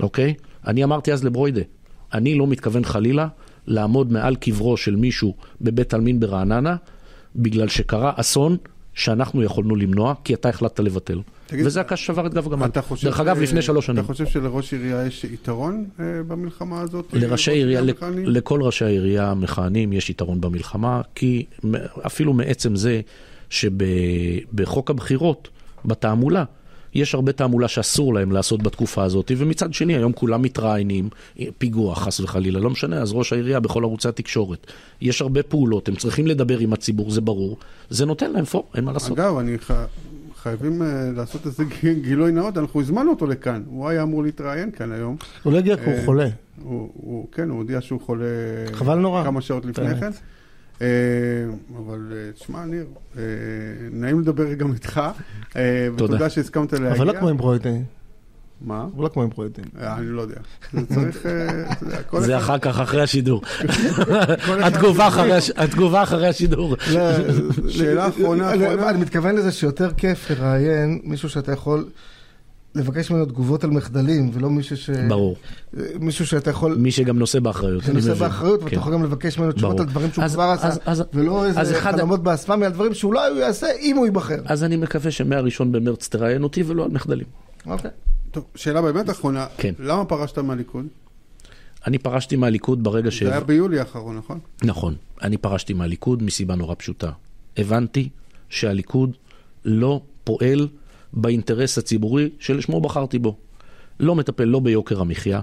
[0.00, 0.34] אוקיי?
[0.38, 0.66] Okay?
[0.66, 1.60] אני אמרתי אז לברוידה,
[2.12, 3.28] אני לא מתכוון חלילה
[3.66, 6.76] לעמוד מעל קברו של מישהו בבית עלמין ברעננה,
[7.36, 8.56] בגלל שקרה אסון
[8.94, 11.20] שאנחנו יכולנו למנוע, כי אתה החלטת לבטל.
[11.46, 12.66] תגיד, וזה הקש שבר את גב הגמל.
[13.02, 13.98] דרך אגב, לפני שלוש שנים.
[13.98, 17.06] אתה חושב שלראש עירייה יש יתרון אה, במלחמה הזאת?
[17.12, 17.80] לראשי עירייה,
[18.16, 21.46] לכל ראשי העירייה המכהנים יש יתרון במלחמה, כי
[22.06, 23.00] אפילו מעצם זה
[23.50, 25.48] שבחוק הבחירות,
[25.84, 26.44] בתעמולה,
[26.94, 31.08] יש הרבה תעמולה שאסור להם לעשות בתקופה הזאת, ומצד שני, היום כולם מתראיינים,
[31.58, 34.66] פיגוע חס וחלילה, לא משנה, אז ראש העירייה בכל ערוצי התקשורת.
[35.00, 37.58] יש הרבה פעולות, הם צריכים לדבר עם הציבור, זה ברור,
[37.90, 39.18] זה נותן להם פור, אין מה לעשות.
[39.18, 39.70] אגב, אני ח...
[40.42, 40.84] חייבים uh,
[41.16, 41.64] לעשות איזה
[42.06, 45.16] גילוי נאות, אנחנו הזמנו אותו לכאן, הוא היה אמור להתראיין כאן היום.
[45.42, 46.28] הוא לא הגיע כי הוא אה, חולה.
[46.62, 48.24] הוא, הוא, כן, הוא הודיע שהוא חולה
[48.72, 49.24] חבל נורא.
[49.24, 50.10] כמה שעות לפני כן.
[50.82, 50.86] אה,
[51.78, 52.86] אבל תשמע, ניר,
[53.90, 55.00] נעים לדבר גם איתך,
[55.94, 56.92] ותודה שהסכמת להגיע.
[56.92, 57.82] אבל לא כמו עם ברויטן.
[58.64, 58.86] מה?
[58.94, 59.64] הוא לא כמו עם פרויקטים.
[59.78, 60.36] אני לא יודע.
[60.72, 61.26] זה צריך...
[62.18, 63.42] זה אחר כך, אחרי השידור.
[65.56, 66.76] התגובה אחרי השידור.
[67.68, 68.52] שאלה אחרונה.
[68.90, 71.84] אני מתכוון לזה שיותר כיף לראיין מישהו שאתה יכול...
[72.74, 74.90] לבקש ממנו תגובות על מחדלים, ולא מישהו ש...
[74.90, 75.36] ברור.
[76.00, 76.74] מישהו שאתה יכול...
[76.74, 77.84] מי שגם נושא באחריות.
[77.84, 78.76] שנושא באחריות, ואתה כן.
[78.76, 80.54] יכול גם לבקש ממנו תשובות על דברים שהוא כבר
[80.86, 84.42] עשה, ולא איזה חלומות באספמיה, על דברים שאולי הוא יעשה אם הוא ייבחר.
[84.44, 87.26] אז אני מקווה שמהראשון במרץ תראיין אותי ולא על מחדלים.
[87.66, 87.90] אוקיי.
[88.30, 89.46] טוב, שאלה באמת אחרונה.
[89.56, 89.74] כן.
[89.78, 90.86] למה פרשת מהליכוד?
[91.86, 93.22] אני פרשתי מהליכוד ברגע ש...
[93.22, 94.38] זה היה ביולי האחרון, נכון?
[94.62, 94.94] נכון.
[95.22, 97.10] אני פרשתי מהליכוד מסיבה נורא פשוטה.
[97.56, 98.08] הבנתי
[98.48, 99.16] שהליכוד
[99.64, 100.68] לא פועל
[101.12, 103.36] באינטרס הציבורי שלשמו בחרתי בו.
[104.00, 105.40] לא מטפל לא ביוקר המחיה,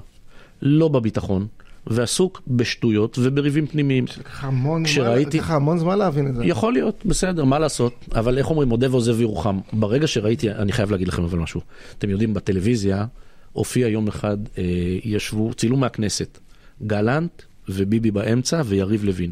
[0.61, 1.47] לא בביטחון,
[1.87, 4.05] ועסוק בשטויות ובריבים פנימיים.
[4.19, 5.37] לקח המון, כשראיתי...
[5.37, 6.45] לקח המון זמן להבין את זה.
[6.45, 9.59] יכול להיות, בסדר, מה לעשות, אבל איך אומרים, מודה ועוזב ירוחם.
[9.73, 11.61] ברגע שראיתי, אני חייב להגיד לכם אבל משהו.
[11.97, 13.05] אתם יודעים, בטלוויזיה
[13.51, 14.63] הופיע יום אחד, אה,
[15.03, 16.39] ישבו, צילום מהכנסת,
[16.87, 19.31] גלנט וביבי באמצע ויריב לוין.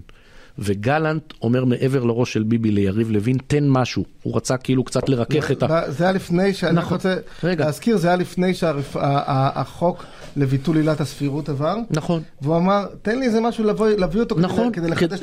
[0.60, 4.04] וגלנט אומר מעבר לראש של ביבי ליריב לוין, תן משהו.
[4.24, 5.82] הוא רצה כאילו קצת לרכך את ה...
[5.88, 6.94] זה היה לפני, שאני נכון.
[6.94, 10.04] רוצה להזכיר, זה היה לפני שהחוק
[10.38, 11.76] לביטול עילת הסבירות עבר.
[11.90, 12.22] נכון.
[12.42, 13.64] והוא אמר, תן לי איזה משהו
[13.98, 15.20] להביא אותו נכון, כדי לחדש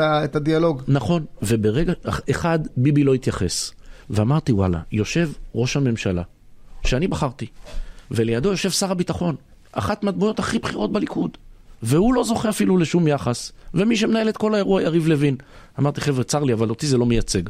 [0.00, 0.82] את הדיאלוג.
[0.88, 1.92] נכון, וברגע
[2.30, 3.72] אחד ביבי לא התייחס.
[4.10, 6.22] ואמרתי, וואלה, יושב ראש הממשלה,
[6.84, 7.46] שאני בחרתי,
[8.10, 9.36] ולידו יושב שר הביטחון,
[9.72, 11.30] אחת מהדמויות הכי בכירות בליכוד.
[11.84, 15.36] והוא לא זוכה אפילו לשום יחס, ומי שמנהל את כל האירוע יריב לוין.
[15.78, 17.42] אמרתי, חבר'ה, צר לי, אבל אותי זה לא מייצג.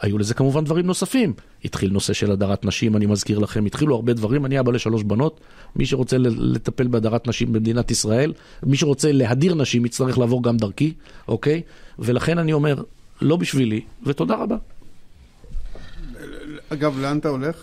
[0.00, 1.32] היו לזה כמובן דברים נוספים.
[1.64, 5.40] התחיל נושא של הדרת נשים, אני מזכיר לכם, התחילו הרבה דברים, אני אבא לשלוש בנות.
[5.76, 10.92] מי שרוצה לטפל בהדרת נשים במדינת ישראל, מי שרוצה להדיר נשים, יצטרך לעבור גם דרכי,
[11.28, 11.62] אוקיי?
[11.98, 12.82] ולכן אני אומר,
[13.20, 14.56] לא בשבילי, ותודה רבה.
[16.68, 17.56] אגב, לאן אתה הולך?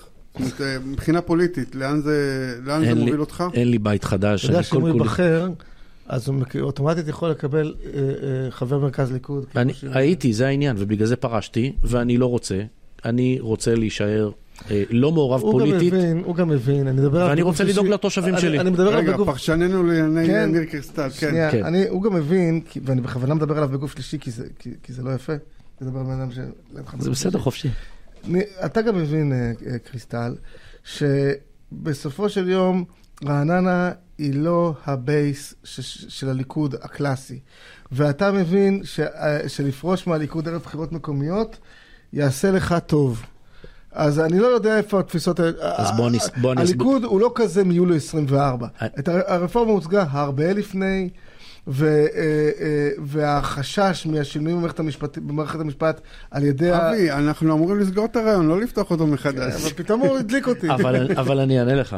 [0.86, 3.44] מבחינה פוליטית, לאן זה, לאן זה מוביל אותך?
[3.54, 4.46] אין לי בית חדש.
[4.46, 5.50] אתה יודע שאם הוא ייבחר...
[6.08, 9.46] אז הוא אוטומטית יכול לקבל אה, אה, חבר מרכז ליכוד.
[9.56, 12.62] אני הייתי, זה העניין, ובגלל זה פרשתי, ואני לא רוצה.
[13.06, 14.32] אני רוצה להישאר
[14.72, 15.94] אה, לא מעורב הוא פוליטית.
[15.94, 17.30] גם מבין, הוא גם מבין, אני מדבר על...
[17.30, 18.60] ואני רוצה לדאוג לתושבים שלי.
[18.60, 19.30] אני מדבר רגע, בגוף...
[19.30, 21.30] פרשננו לענייני כן, ניר קריסטל, כן.
[21.30, 21.66] שנייה, כן.
[21.66, 24.94] אני, הוא גם מבין, כי, ואני בכוונה מדבר עליו בגוף שלישי, כי זה, כי, כי
[24.94, 25.34] זה לא יפה.
[25.82, 26.40] לדבר על בן אדם ש...
[27.00, 27.70] זה בסדר, חופשי.
[28.66, 29.34] אתה גם מבין,
[29.84, 30.36] קריסטל,
[30.84, 32.84] שבסופו של יום,
[33.26, 37.40] רעננה היא לא ה base ש- של הליכוד הקלאסי.
[37.92, 41.58] ואתה מבין ש- אה, שלפרוש מהליכוד ערב בחירות מקומיות
[42.14, 43.24] יעשה לך טוב.
[43.92, 45.52] אז אני לא יודע איפה התפיסות האלה.
[45.62, 46.30] אז בוא נס...
[46.42, 46.70] בוא נס...
[46.70, 48.68] הליכוד הוא לא כזה מיולי 24.
[49.00, 51.10] את הרפורמה הוצגה הרבה לפני,
[51.68, 52.06] ו, אה,
[52.60, 56.02] אה, והחשש מהשינויים במערכת המשפט, במערכת המשפט
[56.32, 56.74] על ידי...
[56.74, 57.18] אבי, ה...
[57.18, 59.54] אנחנו אמורים לסגור את הרעיון, לא לפתוח אותו מחדש.
[59.62, 60.70] אבל פתאום הוא הדליק אותי.
[60.70, 61.96] אבל, אבל אני אענה לך.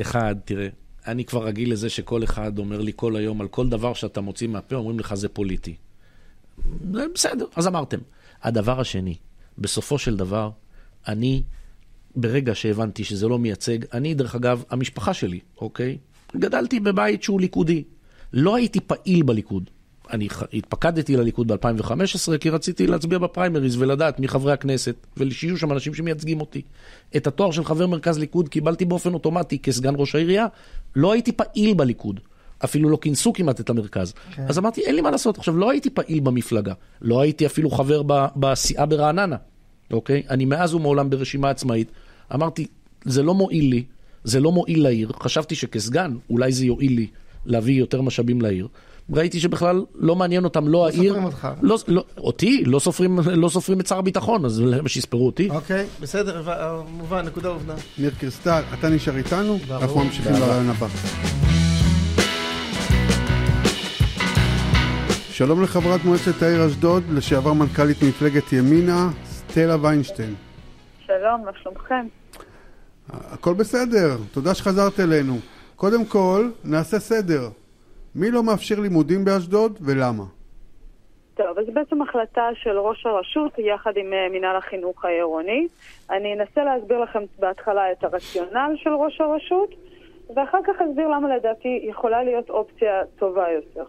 [0.00, 0.68] אחד, תראה,
[1.06, 4.48] אני כבר רגיל לזה שכל אחד אומר לי כל היום על כל דבר שאתה מוציא
[4.48, 5.74] מהפה, אומרים לך זה פוליטי.
[6.90, 7.98] בסדר, אז אמרתם.
[8.42, 9.16] הדבר השני,
[9.58, 10.50] בסופו של דבר,
[11.08, 11.42] אני,
[12.16, 15.98] ברגע שהבנתי שזה לא מייצג, אני, דרך אגב, המשפחה שלי, אוקיי?
[16.36, 17.84] גדלתי בבית שהוא ליכודי.
[18.32, 19.70] לא הייתי פעיל בליכוד.
[20.12, 25.94] אני התפקדתי לליכוד ב-2015 כי רציתי להצביע בפריימריז ולדעת מי חברי הכנסת ושיהיו שם אנשים
[25.94, 26.62] שמייצגים אותי.
[27.16, 30.46] את התואר של חבר מרכז ליכוד קיבלתי באופן אוטומטי כסגן ראש העירייה.
[30.96, 32.20] לא הייתי פעיל בליכוד.
[32.64, 34.14] אפילו לא כינסו כמעט את המרכז.
[34.34, 34.44] כן.
[34.48, 35.38] אז אמרתי, אין לי מה לעשות.
[35.38, 36.72] עכשיו, לא הייתי פעיל במפלגה.
[37.00, 38.02] לא הייתי אפילו חבר
[38.36, 39.36] בסיעה ברעננה,
[39.92, 40.22] אוקיי?
[40.30, 41.92] אני מאז ומעולם ברשימה עצמאית.
[42.34, 42.66] אמרתי,
[43.04, 43.84] זה לא מועיל לי,
[44.24, 45.12] זה לא מועיל לעיר.
[45.20, 47.06] חשבתי שכסגן, אולי זה יועיל לי
[47.46, 48.68] להביא יותר משאבים לעיר.
[49.14, 51.12] ראיתי שבכלל לא מעניין אותם, לא, לא העיר.
[51.12, 51.48] סופרים אותך.
[51.62, 55.50] לא, לא, אותי, לא סופרים, לא סופרים את שר הביטחון, אז למה שיספרו אותי?
[55.50, 56.42] אוקיי, בסדר,
[56.88, 57.74] מובן, נקודה עובדה.
[57.98, 60.86] ניר קרסטל, אתה נשאר איתנו, אנחנו ממשיכים לרעיון הבא.
[65.30, 70.34] שלום לחברת מועצת העיר אשדוד, לשעבר מנכ"לית מפלגת ימינה, סטלה ויינשטיין.
[71.06, 72.06] שלום, מה שלומכם?
[73.10, 75.38] הכל בסדר, תודה שחזרת אלינו.
[75.76, 77.48] קודם כל, נעשה סדר.
[78.14, 80.24] מי לא מאפשר לימודים באשדוד ולמה?
[81.34, 85.66] טוב, אז בעצם החלטה של ראש הרשות יחד עם אה, מינהל החינוך העירוני.
[86.10, 89.70] אני אנסה להסביר לכם בהתחלה את הרציונל של ראש הרשות,
[90.36, 93.84] ואחר כך אסביר למה לדעתי יכולה להיות אופציה טובה יותר.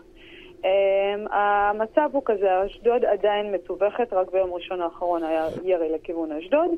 [0.64, 6.70] Um, המצב הוא כזה, אשדוד עדיין מתווכת, רק ביום ראשון האחרון היה ירי לכיוון אשדוד,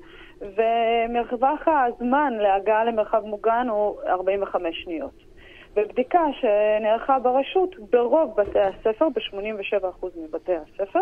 [0.41, 5.34] ומרווח הזמן להגעה למרחב מוגן הוא 45 שניות.
[5.75, 10.99] בבדיקה שנערכה ברשות, ברוב בתי הספר, ב-87% מבתי הספר,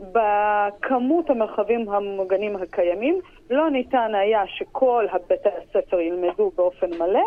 [0.00, 7.24] בכמות המרחבים המוגנים הקיימים, לא ניתן היה שכל בתי הספר ילמדו באופן מלא,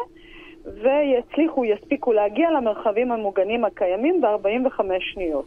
[0.66, 5.46] ויצליחו, יספיקו להגיע למרחבים המוגנים הקיימים ב-45 שניות.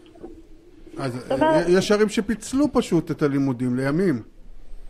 [0.98, 1.32] אז
[1.68, 4.37] יש ערים שפיצלו פשוט את הלימודים לימים.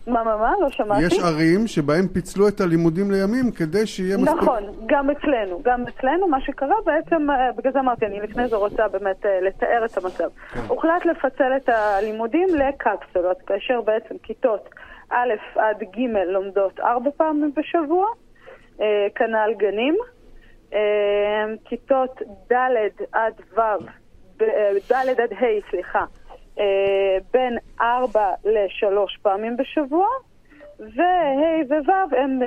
[0.08, 0.52] מה, מה, מה?
[0.60, 1.04] לא שמעתי.
[1.04, 4.42] יש ערים שבהם פיצלו את הלימודים לימים כדי שיהיה מספיק...
[4.42, 5.62] נכון, גם אצלנו.
[5.64, 9.40] גם אצלנו, מה שקרה בעצם, אה, בגלל זה אמרתי, אני לפני זה רוצה באמת אה,
[9.40, 10.28] לתאר את המצב.
[10.52, 10.60] כן.
[10.68, 14.68] הוחלט לפצל את הלימודים לקפסולות, כאשר בעצם כיתות
[15.10, 18.06] א' עד ג' לומדות ארבע פעמים בשבוע,
[18.80, 19.96] אה, כנ"ל גנים.
[21.64, 22.54] כיתות ד'
[23.12, 23.60] עד ו',
[24.90, 26.04] ד' עד ה', סליחה,
[27.32, 30.06] בין ארבע לשלוש פעמים בשבוע,
[30.78, 32.40] וה' וו' הם,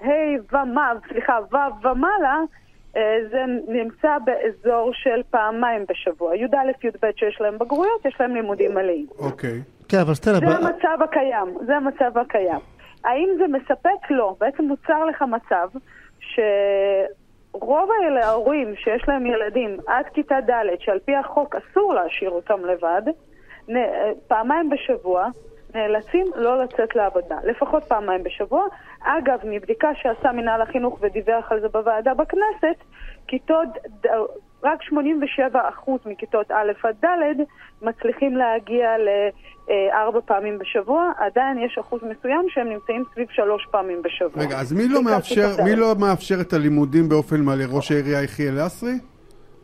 [0.00, 0.08] ה'
[0.52, 0.76] ומ',
[1.08, 2.40] סליחה, ו' ומעלה,
[2.96, 6.36] אה, זה נמצא באזור של פעמיים בשבוע.
[6.36, 9.06] י"א, י"ב שיש להם בגרויות, יש להם לימודים מלאים.
[9.18, 9.60] אוקיי.
[9.88, 10.38] כן, אבל סטלה...
[10.38, 12.60] זה המצב הקיים, זה המצב הקיים.
[13.04, 14.10] האם זה מספק?
[14.10, 14.36] לא.
[14.40, 15.68] בעצם נוצר לך מצב
[16.20, 16.40] ש...
[17.52, 17.90] רוב
[18.22, 23.02] ההורים שיש להם ילדים עד כיתה ד', שעל פי החוק אסור להשאיר אותם לבד,
[24.28, 25.28] פעמיים בשבוע
[25.74, 28.64] נאלצים לא לצאת לעבודה, לפחות פעמיים בשבוע.
[29.02, 32.84] אגב, מבדיקה שעשה מנהל החינוך ודיווח על זה בוועדה בכנסת,
[33.26, 33.68] כיתות,
[34.62, 37.42] רק 87% מכיתות א' עד ד'
[37.82, 44.44] מצליחים להגיע לארבע פעמים בשבוע, עדיין יש אחוז מסוים שהם נמצאים סביב שלוש פעמים בשבוע.
[44.44, 47.64] רגע, אז מי לא, מאפשר, מי לא מאפשר את הלימודים באופן מלא?
[47.72, 48.94] ראש העירייה יחיאל לסרי?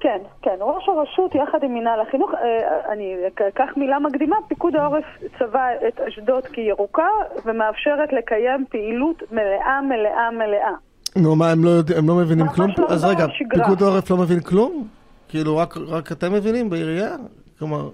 [0.01, 0.57] כן, כן.
[0.61, 3.17] ראש הרשות יחד עם מינהל החינוך, אה, אני
[3.49, 5.05] אקח מילה מקדימה, פיקוד העורף
[5.39, 7.09] צבע את אשדוד כירוקה
[7.45, 10.73] ומאפשרת לקיים פעילות מלאה, מלאה, מלאה.
[11.17, 12.71] נו, מה, הם לא, יודע, הם לא מבינים כלום?
[12.79, 13.65] לא אז רגע, שגרה.
[13.65, 14.89] פיקוד העורף לא מבין כלום?
[15.29, 17.17] כאילו, רק, רק אתם מבינים בעירייה?
[17.59, 17.91] כלומר...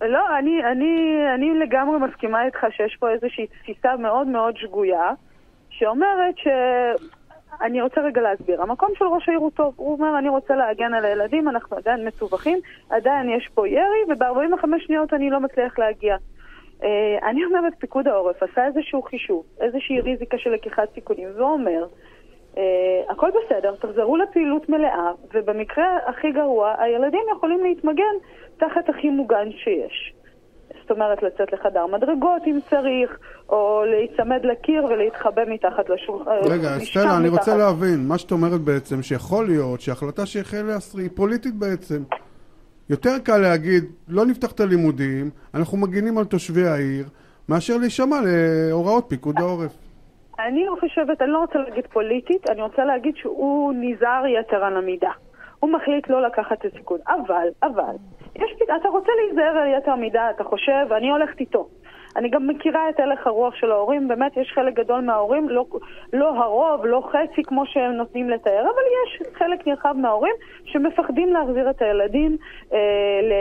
[0.00, 5.12] לא, אני, אני, אני לגמרי מסכימה איתך שיש פה איזושהי תפיסה מאוד מאוד שגויה,
[5.70, 6.48] שאומרת ש...
[7.62, 8.62] אני רוצה רגע להסביר.
[8.62, 9.74] המקום של ראש העיר הוא טוב.
[9.76, 12.58] הוא אומר, אני רוצה להגן על הילדים, אנחנו עדיין מסובכים,
[12.90, 16.16] עדיין יש פה ירי, וב-45 שניות אני לא מצליח להגיע.
[16.80, 16.86] Uh,
[17.22, 21.86] אני אומרת, פיקוד העורף עשה איזשהו חישוב, איזושהי ריזיקה של לקיחת סיכונים, ואומר,
[22.54, 22.58] uh,
[23.08, 28.14] הכל בסדר, תחזרו לפעילות מלאה, ובמקרה הכי גרוע, הילדים יכולים להתמגן
[28.56, 30.14] תחת הכי מוגן שיש.
[30.84, 33.18] זאת אומרת, לצאת לחדר מדרגות אם צריך,
[33.48, 36.30] או להיצמד לקיר ולהתחבא מתחת לשולחן.
[36.50, 41.10] רגע, סטלה, אני רוצה להבין, מה שאת אומרת בעצם, שיכול להיות שההחלטה שהחל להסרי היא
[41.14, 42.02] פוליטית בעצם.
[42.90, 47.06] יותר קל להגיד, לא נפתח את הלימודים, אנחנו מגינים על תושבי העיר,
[47.48, 49.76] מאשר להישמע להוראות פיקוד העורף.
[50.38, 55.10] אני חושבת, אני לא רוצה להגיד פוליטית, אני רוצה להגיד שהוא נזהר יתר על המידה.
[55.64, 56.98] הוא מחליט לא לקחת את הסיכון.
[57.08, 57.94] אבל, אבל,
[58.36, 58.50] יש,
[58.80, 61.68] אתה רוצה להיזהר על יתר מידה, אתה חושב, אני הולכת איתו.
[62.16, 65.66] אני גם מכירה את הלך הרוח של ההורים, באמת יש חלק גדול מההורים, לא,
[66.12, 70.34] לא הרוב, לא חצי כמו שהם נותנים לתאר, אבל יש חלק נרחב מההורים
[70.64, 72.36] שמפחדים להחזיר את הילדים
[72.72, 72.78] אה,
[73.22, 73.32] ל...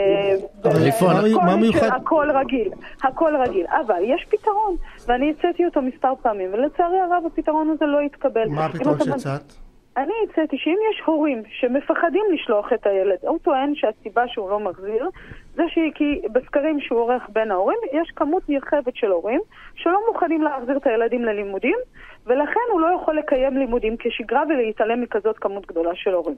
[0.85, 1.05] איפה,
[1.45, 1.87] מה מיוחד?
[1.87, 2.71] הכל רגיל,
[3.03, 3.65] הכל רגיל.
[3.85, 4.75] אבל יש פתרון,
[5.07, 8.47] ואני הצאתי אותו מספר פעמים, ולצערי הרב הפתרון הזה לא התקבל.
[8.49, 9.63] מה הפתרון שהצעת?
[9.97, 15.09] אני הצאתי שאם יש הורים שמפחדים לשלוח את הילד, הוא טוען שהסיבה שהוא לא מחזיר
[15.55, 15.63] זה
[15.95, 19.41] כי בסקרים שהוא עורך בין ההורים, יש כמות נרחבת של הורים
[19.75, 21.77] שלא מוכנים להחזיר את הילדים ללימודים,
[22.25, 26.37] ולכן הוא לא יכול לקיים לימודים כשגרה ולהתעלם מכזאת כמות גדולה של הורים.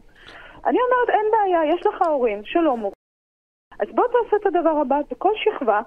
[0.66, 2.92] אני אומרת, אין בעיה, יש לך הורים שלא מוכנים.
[3.80, 5.82] אז בוא תעשה את הדבר הבא, בכל שכבה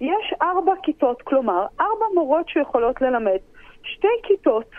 [0.00, 3.38] יש ארבע כיתות, כלומר, ארבע מורות שיכולות ללמד.
[3.82, 4.70] שתי כיתות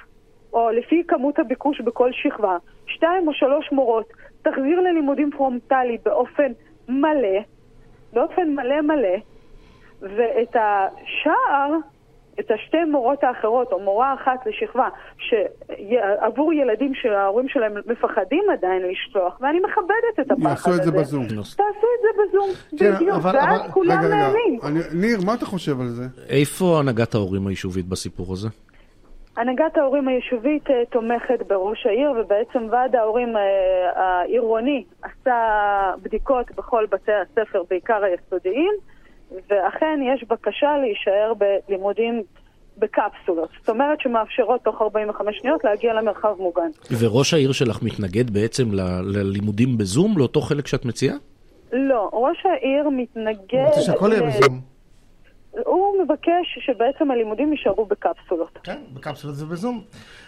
[0.54, 4.06] או לפי כמות הביקוש בכל שכבה, שתיים או שלוש מורות,
[4.42, 6.52] תחזיר ללימודים פרונטלי באופן
[6.90, 7.40] מלא,
[8.14, 9.18] באופן מלא מלא,
[10.02, 11.74] ואת השאר
[12.40, 14.88] את השתי מורות האחרות, או מורה אחת לשכבה,
[15.18, 20.72] שעבור ילדים שההורים שלהם מפחדים עדיין לשלוח, ואני מכבדת את הפחד הזה.
[20.72, 21.24] יעשו את זה בזום.
[21.24, 24.60] תעשו את זה בזום, בדיוק, ואז כולם נהנים.
[24.64, 26.04] אני- ניר, מה אתה חושב על זה?
[26.30, 28.48] איפה הנהגת ההורים היישובית בסיפור הזה?
[29.40, 33.42] הנהגת ההורים היישובית אה, תומכת בראש העיר, ובעצם ועד ההורים אה,
[33.96, 35.38] העירוני עשה
[36.02, 38.74] בדיקות בכל בתי הספר, בעיקר היסודיים,
[39.50, 42.24] ואכן יש בקשה להישאר בלימודים
[42.78, 43.50] בקפסולות.
[43.60, 46.70] זאת אומרת שמאפשרות תוך 45 שניות להגיע למרחב מוגן.
[47.00, 51.16] וראש העיר שלך מתנגד בעצם ל- ללימודים בזום, לאותו חלק שאת מציעה?
[51.74, 53.38] לא, ראש העיר מתנגד...
[53.52, 54.79] הוא רוצה שהכל יהיה בזום.
[55.66, 58.60] הוא מבקש שבעצם הלימודים יישארו בקפסולות.
[58.64, 59.82] כן, בקפסולות זה בזום.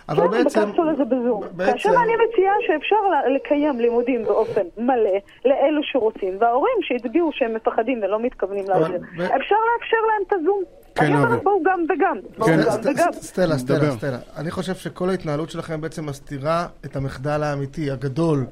[0.10, 0.66] אבל כן, בעצם...
[0.66, 1.44] בקפסולה זה בזום.
[1.52, 2.96] בעצם- כאשר אני מציעה שאפשר
[3.36, 5.10] לקיים לימודים באופן מלא
[5.46, 9.36] לאלו שרוצים, וההורים שהצביעו שהם מפחדים ולא מתכוונים אבל להעביר, ב- אפשר
[9.74, 10.64] לאפשר להם את הזום.
[10.96, 11.44] כן, אני אומרת.
[11.44, 12.18] בואו גם וגם.
[12.38, 13.12] בואו כן, גם סט- וגם.
[13.14, 13.92] סט- סטלה, סטלה, דבר.
[13.92, 14.18] סטלה.
[14.38, 18.46] אני חושב שכל ההתנהלות שלכם בעצם מסתירה את המחדל האמיתי, הגדול.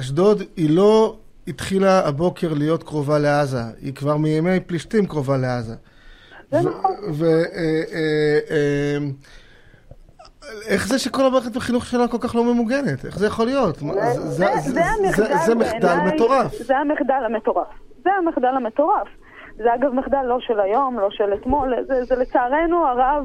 [0.00, 1.16] אשדוד היא לא
[1.48, 5.74] התחילה הבוקר להיות קרובה לעזה, היא כבר מימי פלישתים קרובה לעזה.
[6.50, 6.90] זה ו- נכון.
[7.16, 7.38] אה,
[7.92, 8.98] אה, אה,
[10.66, 13.04] איך זה שכל המערכת החינוך שלה כל כך לא ממוגנת?
[13.04, 13.78] איך זה יכול להיות?
[14.14, 16.54] זה- המחדל מחדל מטורף.
[16.62, 17.66] זה המחדל המטורף.
[18.04, 19.08] זה המחדל המטורף.
[19.56, 23.24] זה אגב מחדל לא של היום, לא של אתמול, זה, זה לצערנו הרב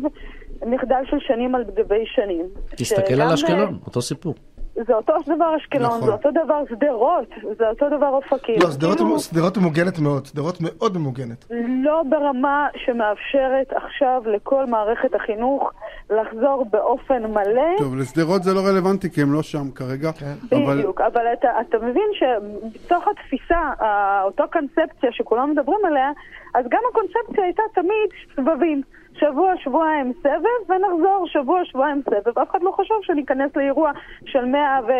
[0.65, 2.45] מחדל של שנים על גבי שנים.
[2.75, 4.33] תסתכל על אשקלון, אותו סיפור.
[4.75, 6.01] זה אותו דבר אשקלון, נכון.
[6.05, 8.55] זה אותו דבר שדרות, זה אותו דבר אופקים.
[8.63, 11.45] לא, שדרות כאילו, שדרות ממוגנת מאוד, שדרות מאוד ממוגנת.
[11.83, 15.71] לא ברמה שמאפשרת עכשיו לכל מערכת החינוך
[16.09, 17.77] לחזור באופן מלא.
[17.77, 20.11] טוב, לשדרות זה לא רלוונטי כי הם לא שם כרגע.
[20.11, 20.55] כן.
[20.55, 26.09] אבל בדיוק, אבל אתה, אתה מבין שבתוך התפיסה, ה- אותו קונספציה שכולם מדברים עליה,
[26.55, 28.81] אז גם הקונספציה הייתה תמיד סבבים.
[29.19, 32.39] שבוע, שבועיים סבב, ונחזור שבוע, שבועיים סבב.
[32.39, 33.91] אף אחד לא חשב שניכנס לאירוע
[34.25, 34.91] של 100 ו...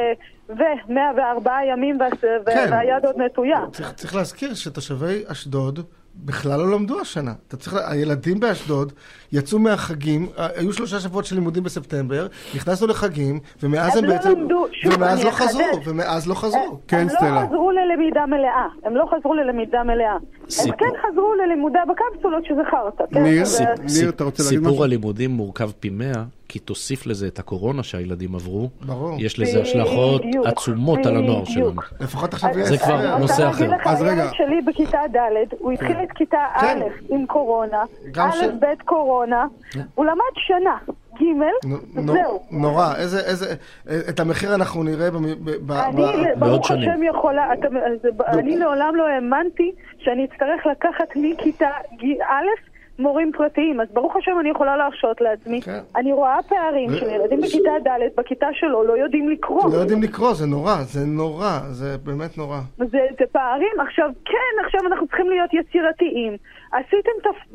[0.50, 1.98] ו-104 ימים.
[2.46, 2.68] כן.
[2.72, 3.62] והיד עוד נטויה.
[3.72, 5.80] צריך, צריך להזכיר שתושבי אשדוד
[6.16, 7.34] בכלל לא למדו השנה.
[7.48, 8.94] אתה צריך, הילדים באשדוד
[9.32, 14.16] יצאו מהחגים, אה, היו שלושה שבועות של לימודים בספטמבר, נכנסנו לחגים, ומאז הם הם לא
[14.16, 14.30] בעצם...
[14.40, 15.48] למדו, שוב, ומאז אני לא אחדד.
[15.48, 16.80] חזרו, ומאז לא חזרו.
[16.88, 17.42] כן, הם סטלה.
[17.42, 18.68] לא חזרו ללמידה מלאה.
[18.86, 20.14] הם לא חזרו ללמידה מלאה.
[20.14, 20.78] הם סיפור.
[20.80, 23.04] כן חזרו ללימודי בקפסולות שזה חרטא.
[23.14, 23.24] כן?
[23.24, 23.64] ניר, זה-
[24.02, 24.72] ניר, אתה רוצה להגיד משהו?
[24.72, 26.24] סיפור הלימודים מורכב פי מאה,
[26.54, 28.70] כי תוסיף לזה את הקורונה שהילדים עברו.
[28.82, 29.16] ברור.
[29.20, 31.72] יש לזה השלכות בדיוק, עצומות על הנוער שלנו.
[32.00, 32.68] לפחות עכשיו אז- יש...
[32.70, 33.76] זה כבר אני רוצה נושא להגיד אחר.
[33.76, 34.12] לך, אז רגע.
[34.22, 35.20] הילד שלי בכיתה ד',
[35.60, 36.80] הוא התחיל את כיתה כן.
[36.82, 37.84] א' עם קורונה,
[38.18, 39.46] א', ב' קורונה,
[39.96, 40.78] הוא למד שנה,
[41.20, 41.24] ג',
[42.06, 42.40] זהו.
[42.52, 43.54] נורא, איזה, איזה,
[44.10, 45.18] את המחיר אנחנו נראה ב-
[45.66, 46.02] ב- אני,
[46.36, 46.72] ב- ברוך.
[46.72, 47.68] השם, יכולה, אתה-
[48.34, 51.68] אני לעולם לא האמנתי שאני אצטרך לקחת מכיתה
[52.30, 55.62] א' מורים פרטיים, אז ברוך השם אני יכולה להרשות לעצמי.
[55.62, 55.80] כן.
[55.96, 59.72] אני רואה פערים ו- של ילדים בכיתה ד', בכיתה שלו, לא יודעים לקרוא.
[59.74, 62.58] לא יודעים לקרוא, זה נורא, זה נורא, זה באמת נורא.
[62.78, 63.80] זה, זה פערים.
[63.88, 66.38] עכשיו, כן, עכשיו אנחנו צריכים להיות יצירתיים.
[66.72, 67.12] עשיתם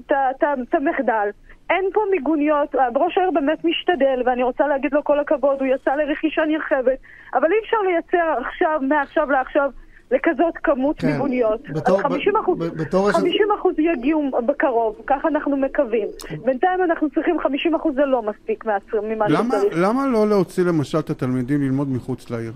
[0.06, 1.28] את המחדל.
[1.70, 5.94] אין פה מיגוניות, ראש העיר באמת משתדל, ואני רוצה להגיד לו כל הכבוד, הוא יצא
[5.94, 6.98] לרכישה נרחבת,
[7.34, 9.70] אבל אי אפשר לייצר עכשיו, מעכשיו לעכשיו,
[10.10, 11.06] לכזאת כמות כן.
[11.12, 11.68] מיגוניות.
[11.70, 16.08] בתור- אז 50 אחוז, ב- ב- בתור רשת- 50 אחוז יגיעו בקרוב, ככה אנחנו מקווים.
[16.44, 18.64] בינתיים אנחנו צריכים 50 אחוז, זה לא מספיק
[19.02, 19.74] ממה למה, שצריך.
[19.82, 22.52] למה לא להוציא למשל את התלמידים ללמוד מחוץ לעיר?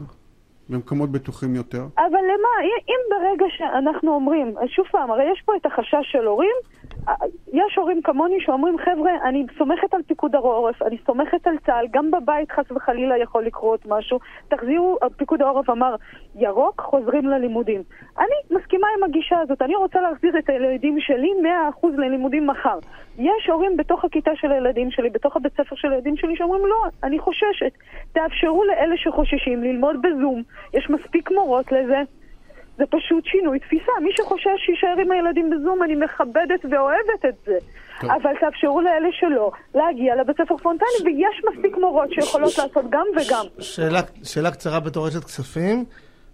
[0.69, 1.83] במקומות בטוחים יותר?
[1.99, 2.49] אבל למה?
[2.89, 6.57] אם ברגע שאנחנו אומרים, שוב פעם, הרי יש פה את החשש של הורים,
[7.53, 12.11] יש הורים כמוני שאומרים, חבר'ה, אני סומכת על פיקוד העורף, אני סומכת על צה"ל, גם
[12.11, 14.19] בבית חס וחלילה יכול לקרות משהו.
[14.49, 15.95] תחזירו, פיקוד העורף אמר,
[16.35, 17.83] ירוק, חוזרים ללימודים.
[18.19, 21.31] אני מסכימה עם הגישה הזאת, אני רוצה להחזיר את הילדים שלי
[21.83, 22.79] 100% ללימודים מחר.
[23.19, 26.83] יש הורים בתוך הכיתה של הילדים שלי, בתוך הבית ספר של הילדים שלי, שאומרים, לא,
[27.03, 27.73] אני חוששת.
[28.13, 30.43] תאפשרו לאלה שחוששים ללמוד בזום,
[30.75, 32.03] יש מספיק מורות לזה.
[32.79, 33.93] זה פשוט שינוי תפיסה.
[34.03, 37.59] מי שחושש שיישאר עם הילדים בזום, אני מכבדת ואוהבת את זה.
[38.01, 38.11] טוב.
[38.11, 43.45] אבל תאפשרו לאלה שלא להגיע לבית ספר פרונטלי, ויש מספיק מורות שיכולות לעשות גם וגם.
[43.59, 45.85] שאלה, שאלה קצרה בתור רשת כספים,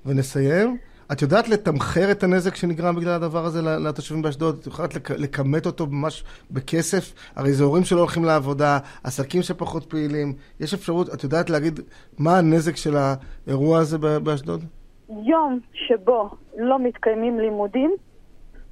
[0.07, 0.77] ונסיים.
[1.13, 4.59] את יודעת לתמחר את הנזק שנגרם בגלל הדבר הזה לתושבים באשדוד?
[4.61, 7.13] את יכולה לכ- לכמת אותו ממש בכסף?
[7.37, 10.33] הרי זה הורים שלא הולכים לעבודה, עסקים שפחות פעילים.
[10.61, 11.81] יש אפשרות, את יודעת להגיד
[12.19, 14.65] מה הנזק של האירוע הזה באשדוד?
[15.09, 17.95] יום שבו לא מתקיימים לימודים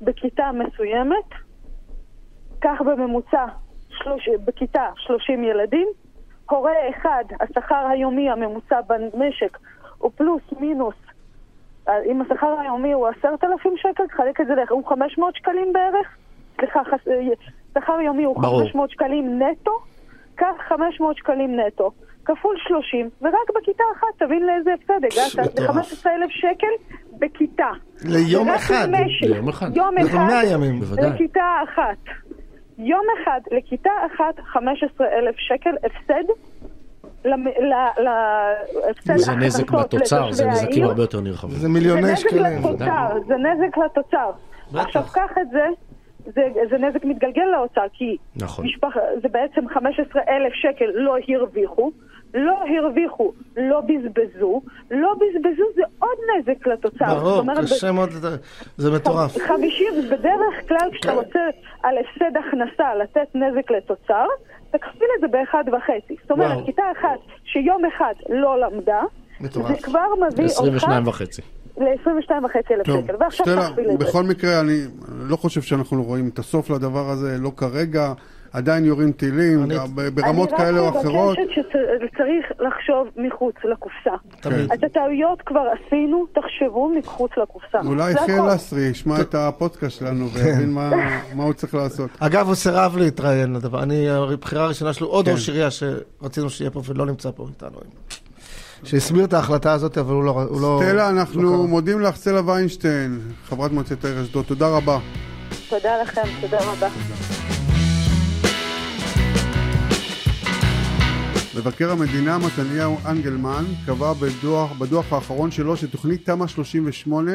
[0.03, 1.31] בכיתה מסוימת,
[2.61, 3.47] כך בממוצע
[3.89, 5.89] שלוש, בכיתה 30 ילדים,
[6.51, 9.59] הורה אחד, השכר היומי הממוצע במשק
[9.99, 10.95] הוא פלוס מינוס,
[11.89, 16.17] אם השכר היומי הוא 10,000 שקל, תחלק את זה, הוא 500 שקלים בערך?
[16.57, 16.81] סליחה.
[17.09, 17.35] אה,
[17.75, 18.61] שכר יומי הוא ברור.
[18.61, 19.71] 500 שקלים נטו,
[20.35, 21.91] קח 500 שקלים נטו,
[22.27, 25.71] כפול 30, ורק בכיתה אחת, תבין לאיזה הפסד הגעת, זה מטורף.
[25.71, 27.71] 15,000 שקל בכיתה.
[28.05, 28.89] ליום אחד.
[29.23, 29.77] ליום אחד.
[29.77, 30.19] יום אחד.
[30.19, 30.81] 100 ימים.
[30.81, 31.11] בוודאי.
[31.11, 32.15] לכיתה אחת.
[32.79, 36.25] יום אחד לכיתה אחת 15,000 שקל הפסד.
[39.17, 40.85] זה נזק בתוצר, זה נזקים.
[40.85, 41.57] הרבה יותר נרחבים.
[41.57, 42.63] זה מיליוני שקלים.
[43.27, 44.31] זה נזק לתוצר.
[44.75, 45.65] עכשיו קח את זה,
[46.25, 48.65] זה, זה נזק מתגלגל לאוצר, כי נכון.
[48.67, 51.91] משפח, זה בעצם 15,000 שקל לא הרוויחו,
[52.37, 57.09] לא הרוויחו, לא בזבזו, לא בזבזו זה עוד נזק לתוצר.
[57.09, 58.11] זאת ברור, אומרת, קשה מאוד,
[58.77, 59.39] זה מטורף.
[59.39, 61.15] 50, בדרך כלל כשאתה כן.
[61.15, 61.41] רוצה
[61.83, 64.27] על הפסד הכנסה לתת נזק לתוצר,
[64.71, 66.17] תכפיל את זה באחד וחצי.
[66.23, 66.67] זאת אומרת, וואו.
[66.67, 69.03] כיתה אחת שיום אחד לא למדה,
[69.41, 69.69] מטורף.
[69.69, 71.43] זה כבר מביא אותך 22 וחצי.
[71.77, 73.15] ל-22 וחצי אלף טוב, שקל.
[73.21, 74.07] ועכשיו תכפיל את זה.
[74.07, 74.79] בכל מקרה, אני
[75.09, 78.13] לא חושב שאנחנו רואים את הסוף לדבר הזה, לא כרגע,
[78.57, 79.67] עדיין יורים טילים,
[80.15, 81.39] ברמות כאלה או אחרות.
[81.39, 81.71] אני רק מבקשת
[82.13, 84.15] שצריך לחשוב מחוץ לקופסה.
[84.75, 87.79] את הטעויות כבר עשינו, תחשבו מחוץ לקופסה.
[87.87, 88.41] אולי חיל.
[88.55, 90.29] אסרי ישמע את הפודקאסט שלנו.
[90.31, 90.91] ויבין מה
[91.35, 92.11] מה הוא צריך לעשות.
[92.21, 93.83] אגב, הוא סירב להתראיין לדבר.
[93.83, 95.33] אני, הבחירה הראשונה שלו, עוד כן.
[95.33, 97.79] ראש עירייה שרצינו שיהיה פה ולא נמצא פה איתנו.
[98.85, 100.31] שהסביר את ההחלטה הזאת, אבל הוא לא...
[100.31, 101.67] הוא לא- סטלה, לא אנחנו קרא.
[101.67, 104.99] מודים לך, סטלה ויינשטיין, חברת מועצת העיר אשדוד, תודה רבה.
[105.69, 106.89] תודה לכם, תודה רבה.
[111.59, 117.33] מבקר המדינה מתניהו אנגלמן קבע בדוח, בדוח האחרון שלו שתוכנית תמ"א 38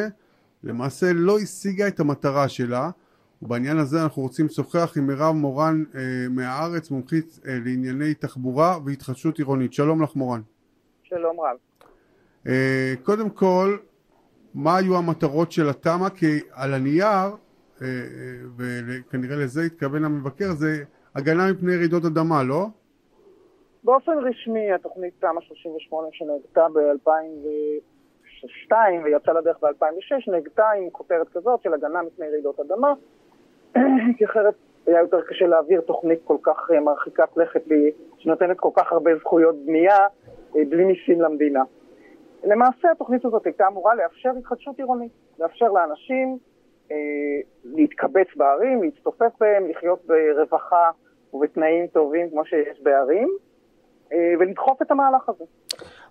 [0.64, 2.90] למעשה לא השיגה את המטרה שלה
[3.42, 9.38] ובעניין הזה אנחנו רוצים לשוחח עם מירב מורן אה, מהארץ, מומחית אה, לענייני תחבורה והתחדשות
[9.38, 9.74] עירונית.
[9.74, 10.42] שלום לך מורן.
[11.04, 11.58] שלום רב.
[12.48, 13.78] אה, קודם כל,
[14.54, 16.10] מה היו המטרות של התמ"א?
[16.10, 17.32] כי על הנייר, אה,
[17.82, 17.88] אה,
[18.58, 20.84] וכנראה לזה התכוון המבקר, זה
[21.16, 22.70] הגנה מפני רעידות אדמה, לא?
[23.84, 28.74] באופן רשמי התוכנית תמ"א 38 שנהגתה ב-2002
[29.04, 32.94] ויצאה לדרך ב-2006 נהגתה עם כותרת כזאת של הגנה מפני רעידות אדמה
[34.18, 34.54] כי אחרת
[34.88, 37.64] היה יותר קשה להעביר תוכנית כל כך אה, מרחיקת לכת
[38.18, 40.00] שנותנת כל כך הרבה זכויות בנייה
[40.56, 41.64] אה, בלי מיסים למדינה.
[42.44, 46.38] למעשה התוכנית הזאת הייתה אמורה לאפשר התחדשות עירונית, לאפשר לאנשים
[46.92, 46.96] אה,
[47.64, 50.92] להתקבץ בערים, להצטופף בהם, לחיות ברווחה
[51.34, 53.30] ובתנאים טובים כמו שיש בערים,
[54.40, 55.44] ולדחוף את המהלך הזה.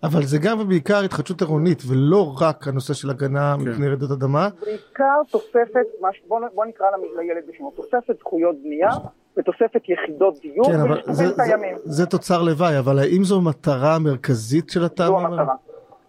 [0.02, 3.68] אבל זה גם ובעיקר התחדשות עירונית, ולא רק הנושא של הגנה כן.
[3.68, 4.48] מפני רעידות אדמה.
[4.64, 5.86] בעיקר תוספת,
[6.28, 6.86] בוא, בוא נקרא
[7.16, 8.90] לילד בשמו, תוספת זכויות בנייה
[9.36, 11.34] ותוספת יחידות דיור כן, אבל וליישובים זה,
[11.84, 11.92] זה.
[11.92, 15.04] זה תוצר לוואי, אבל האם זו מטרה מרכזית של זו התמ"א?
[15.04, 15.54] המטרה.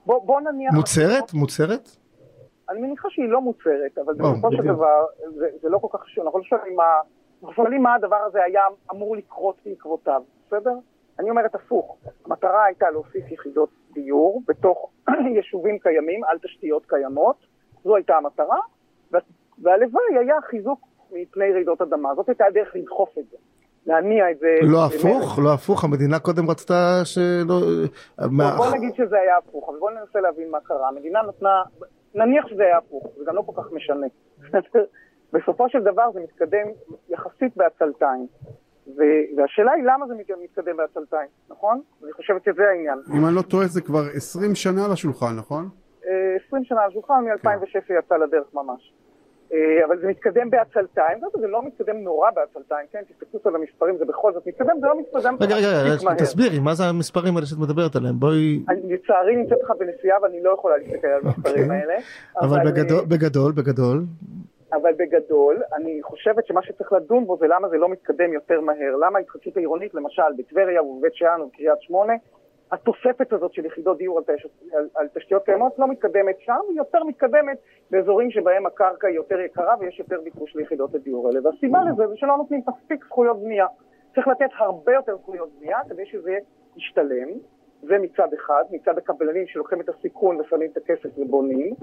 [0.05, 0.73] בוא, בוא נניח...
[0.73, 1.33] מוצהרת?
[1.33, 1.89] מוצהרת?
[2.69, 4.63] אני מניחה שהיא לא מוצהרת, אבל בסופו של.
[4.63, 6.25] דבר זה, זה לא כל כך חשוב.
[6.25, 6.83] אנחנו לא שואלים מה,
[7.41, 8.61] אנחנו שואלים מה הדבר הזה היה
[8.91, 10.73] אמור לקרות בעקבותיו, בסדר?
[11.21, 14.89] אני אומרת הפוך, המטרה הייתה להוסיף יחידות דיור בתוך
[15.35, 17.35] יישובים קיימים על תשתיות קיימות,
[17.83, 18.59] זו הייתה המטרה,
[19.11, 19.19] וה-
[19.61, 20.79] והלוואי היה חיזוק
[21.11, 23.37] מפני רעידות אדמה, זאת הייתה הדרך לדחוף את זה,
[23.85, 24.47] להניע את זה.
[24.61, 24.85] לא.
[24.85, 25.39] הפוך?
[25.43, 25.83] לא הפוך?
[25.83, 27.55] המדינה קודם רצתה שלא...
[28.57, 30.87] בוא נגיד שזה היה הפוך, אבל בוא ננסה להבין מה קרה.
[30.87, 31.61] המדינה נתנה,
[32.15, 34.07] נניח שזה היה הפוך, זה גם לא כל כך משנה.
[35.33, 36.67] בסופו של דבר זה מתקדם
[37.09, 38.27] יחסית בעצלתיים.
[38.97, 41.81] ו- והשאלה היא למה זה מת- מתקדם בעצלתיים, נכון?
[42.03, 42.99] אני חושבת שזה העניין.
[43.17, 45.69] אם אני לא טועה זה כבר 20 שנה על השולחן, נכון?
[46.07, 48.93] אה, 20 שנה על השולחן, מ-2006 זה יצא לדרך ממש.
[49.53, 52.99] אה, אבל זה מתקדם בעצלתיים, זה לא מתקדם נורא בעצלתיים, כן?
[53.09, 56.15] תסתכלו על המספרים, זה בכל זאת מתקדם, זה לא מתקדם רגע, רגע.
[56.15, 58.19] תסבירי, מה זה המספרים האלה שאת מדברת עליהם?
[58.19, 58.63] בואי...
[58.69, 61.77] אני לצערי נמצאת לך בנסיעה ואני לא יכולה להסתכל על המספרים אוקיי.
[61.79, 61.93] האלה.
[62.41, 64.03] אבל אה, בגדול, בגדול, בגדול,
[64.73, 68.95] אבל בגדול, אני חושבת שמה שצריך לדון בו זה למה זה לא מתקדם יותר מהר.
[68.95, 72.13] למה ההתחדשות העירונית, למשל, בטבריה ובבית שאן ובקריית שמונה,
[72.71, 74.47] התוספת הזאת של יחידות דיור על, תש...
[74.73, 77.57] על, על תשתיות קיימות לא מתקדמת שם, היא יותר מתקדמת
[77.91, 81.39] באזורים שבהם הקרקע היא יותר יקרה ויש יותר ביקוש ליחידות הדיור האלה.
[81.43, 83.65] והסיבה לזה זה שלא נותנים מספיק זכויות בנייה.
[84.15, 86.37] צריך לתת הרבה יותר זכויות בנייה כדי שזה
[86.77, 87.27] ישתלם,
[87.81, 91.73] זה מצד אחד, מצד הקבלנים שלוקחים את הסיכון ושמים את הכסף ובונים,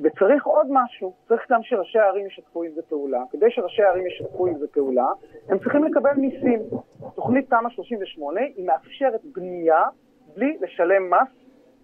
[0.00, 3.22] וצריך עוד משהו, צריך גם שראשי הערים ישתפו עם זה פעולה.
[3.30, 5.06] כדי שראשי הערים ישתפו עם זה פעולה,
[5.48, 6.60] הם צריכים לקבל מיסים.
[7.14, 9.84] תוכנית תמ"א 38 היא מאפשרת בנייה
[10.36, 11.28] בלי לשלם מס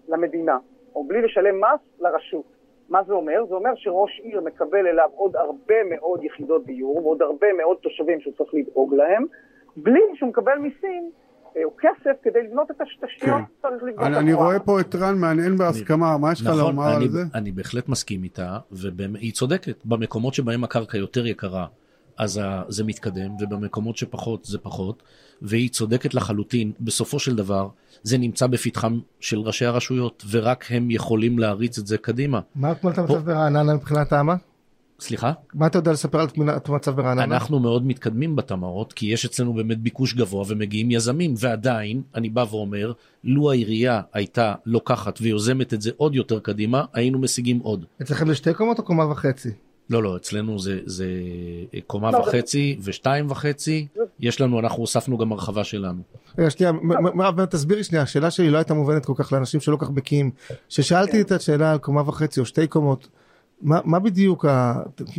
[0.07, 0.57] למדינה,
[0.95, 2.45] או בלי לשלם מס לרשות.
[2.89, 3.45] מה זה אומר?
[3.45, 8.19] זה אומר שראש עיר מקבל אליו עוד הרבה מאוד יחידות דיור, ועוד הרבה מאוד תושבים
[8.19, 9.25] שהוא צריך לדאוג להם,
[9.77, 11.11] בלי שהוא מקבל מיסים
[11.63, 13.43] או כסף כדי לבנות את התשתיות כן.
[13.59, 14.07] שצריך לבנות.
[14.07, 14.33] אני, אני.
[14.33, 17.23] רואה פה את רן מהנהן בהסכמה, מה יש לך נכון, לומר אני, על זה?
[17.33, 19.85] אני בהחלט מסכים איתה, והיא צודקת.
[19.85, 21.65] במקומות שבהם הקרקע יותר יקרה
[22.17, 25.03] אז זה מתקדם, ובמקומות שפחות זה פחות,
[25.41, 27.69] והיא צודקת לחלוטין, בסופו של דבר,
[28.03, 32.39] זה נמצא בפתחם של ראשי הרשויות, ורק הם יכולים להריץ את זה קדימה.
[32.55, 34.35] מה תמונת המצב ברעננה מבחינת האמה?
[34.99, 35.31] סליחה?
[35.53, 37.23] מה אתה יודע לספר על תמונת המצב ברעננה?
[37.23, 42.45] אנחנו מאוד מתקדמים בתמ"אות, כי יש אצלנו באמת ביקוש גבוה ומגיעים יזמים, ועדיין, אני בא
[42.49, 42.93] ואומר,
[43.23, 47.85] לו העירייה הייתה לוקחת ויוזמת את זה עוד יותר קדימה, היינו משיגים עוד.
[48.01, 49.49] אצלכם זה שתי קומות או קומה וחצי?
[49.89, 51.05] לא, לא, אצלנו זה, זה
[51.87, 52.89] קומה לא, וחצי זה...
[52.89, 53.87] ושתיים וחצי,
[54.19, 56.01] יש לנו, אנחנו הוספנו גם הרחבה שלנו.
[56.37, 56.71] רגע, שנייה,
[57.13, 60.31] מירב, תסבירי שנייה, השאלה שלי לא הייתה מובנת כל כך לאנשים שלא כל כך בקיאים.
[60.69, 61.21] כששאלתי כן.
[61.21, 63.07] את השאלה על קומה וחצי או שתי קומות,
[63.61, 64.73] מה, מה בדיוק ה...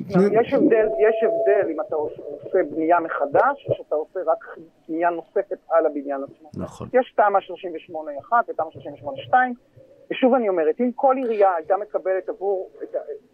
[0.08, 4.58] יש הבדל, יש הבדל אם אתה עושה בנייה מחדש, או שאתה עושה רק
[4.88, 6.50] בנייה נוספת על הבניין עצמו.
[6.56, 6.88] נכון.
[6.92, 7.38] יש תמ"א
[7.90, 8.64] 38-1 ותמ"א
[9.30, 9.34] 38-2,
[10.10, 12.70] ושוב אני אומרת, אם כל עירייה הייתה מקבלת עבור,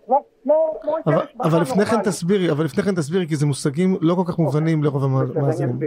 [0.06, 3.96] כמו, כמו, כמו אבל, אבל לפני כן תסבירי, אבל לפני כן תסבירי, כי זה מושגים
[4.00, 4.84] לא כל כך מובנים.
[4.84, 5.78] לרוב המאזינים.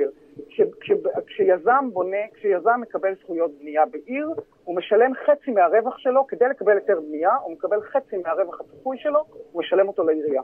[1.35, 4.29] כשיזם בונה, כשיזם מקבל זכויות בנייה בעיר,
[4.63, 9.19] הוא משלם חצי מהרווח שלו, כדי לקבל היתר בנייה, הוא מקבל חצי מהרווח הצפוי שלו,
[9.51, 10.41] הוא משלם אותו לעירייה.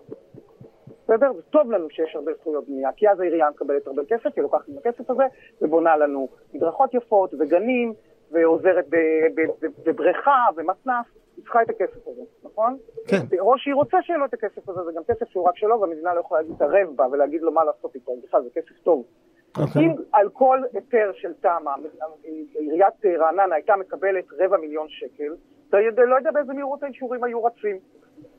[1.03, 1.33] בסדר?
[1.33, 4.67] זה טוב לנו שיש הרבה זכויות בנייה, כי אז העירייה מקבלת הרבה כסף, היא לוקחת
[4.67, 5.23] עם הכסף הזה
[5.61, 7.93] ובונה לנו מדרכות יפות וגנים,
[8.31, 8.85] ועוזרת
[9.85, 11.05] בבריכה ומתנ"ס,
[11.37, 12.77] היא צריכה את הכסף הזה, נכון?
[13.07, 13.39] כן.
[13.39, 16.13] או שהיא רוצה שיהיה לו את הכסף הזה, זה גם כסף שהוא רק שלו, והמדינה
[16.13, 19.05] לא יכולה להתערב בה ולהגיד לו מה לעשות איתו, בכלל זה כסף טוב.
[19.57, 19.61] Okay.
[19.61, 19.85] אוקיי.
[19.85, 21.75] אם על כל היתר של תמ"א,
[22.59, 25.35] עיריית רעננה הייתה מקבלת רבע מיליון שקל,
[25.69, 27.77] אתה יודע, לא יודע באיזה מהירות האישורים היו רצים.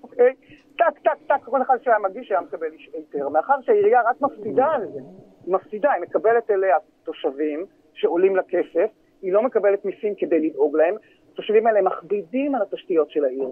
[0.03, 0.35] אוקיי?
[0.79, 3.29] טק, טק, טק, כל אחד שהיה מגיש היה מקבל היתר.
[3.29, 5.01] מאחר שהעירייה רק מפסידה על זה,
[5.47, 8.91] היא מפסידה, היא מקבלת אליה תושבים שעולים לה כסף,
[9.23, 10.95] היא לא מקבלת מיסים כדי לדאוג להם.
[11.33, 13.51] התושבים האלה מכבידים על התשתיות של העיר.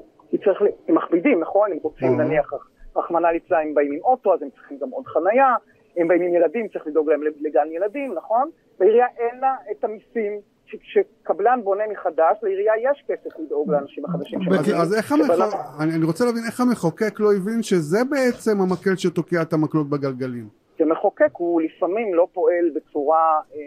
[0.88, 1.72] הם מכבידים, נכון?
[1.72, 2.52] הם רוצים נניח,
[2.96, 5.54] רחמנא ליצלן, הם באים עם אוטו, אז הם צריכים גם עוד חנייה.
[5.96, 8.50] הם באים עם ילדים, צריך לדאוג להם לגן ילדים, נכון?
[8.80, 10.40] לעירייה אין לה את המיסים.
[10.82, 14.38] כשקבלן בונה מחדש, לעירייה יש כסף לדאוג לאנשים החדשים.
[14.80, 19.52] אז איך המחוקק, אני רוצה להבין איך המחוקק לא הבין שזה בעצם המקל שתוקע את
[19.52, 20.48] המקלות בגלגלים.
[20.78, 23.60] כמחוקק הוא לפעמים לא פועל בצורה אה,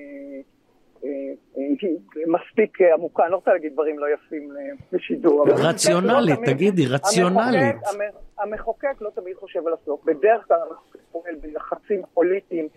[2.28, 4.52] מספיק עמוקה, אני לא רוצה להגיד דברים לא יפים
[4.92, 5.46] לשידור.
[5.50, 7.76] רציונלית, תגידי, רציונלית.
[8.40, 12.68] המחוקק לא תמיד חושב על הסוף, בדרך כלל המחוקק פועל בלחצים פוליטיים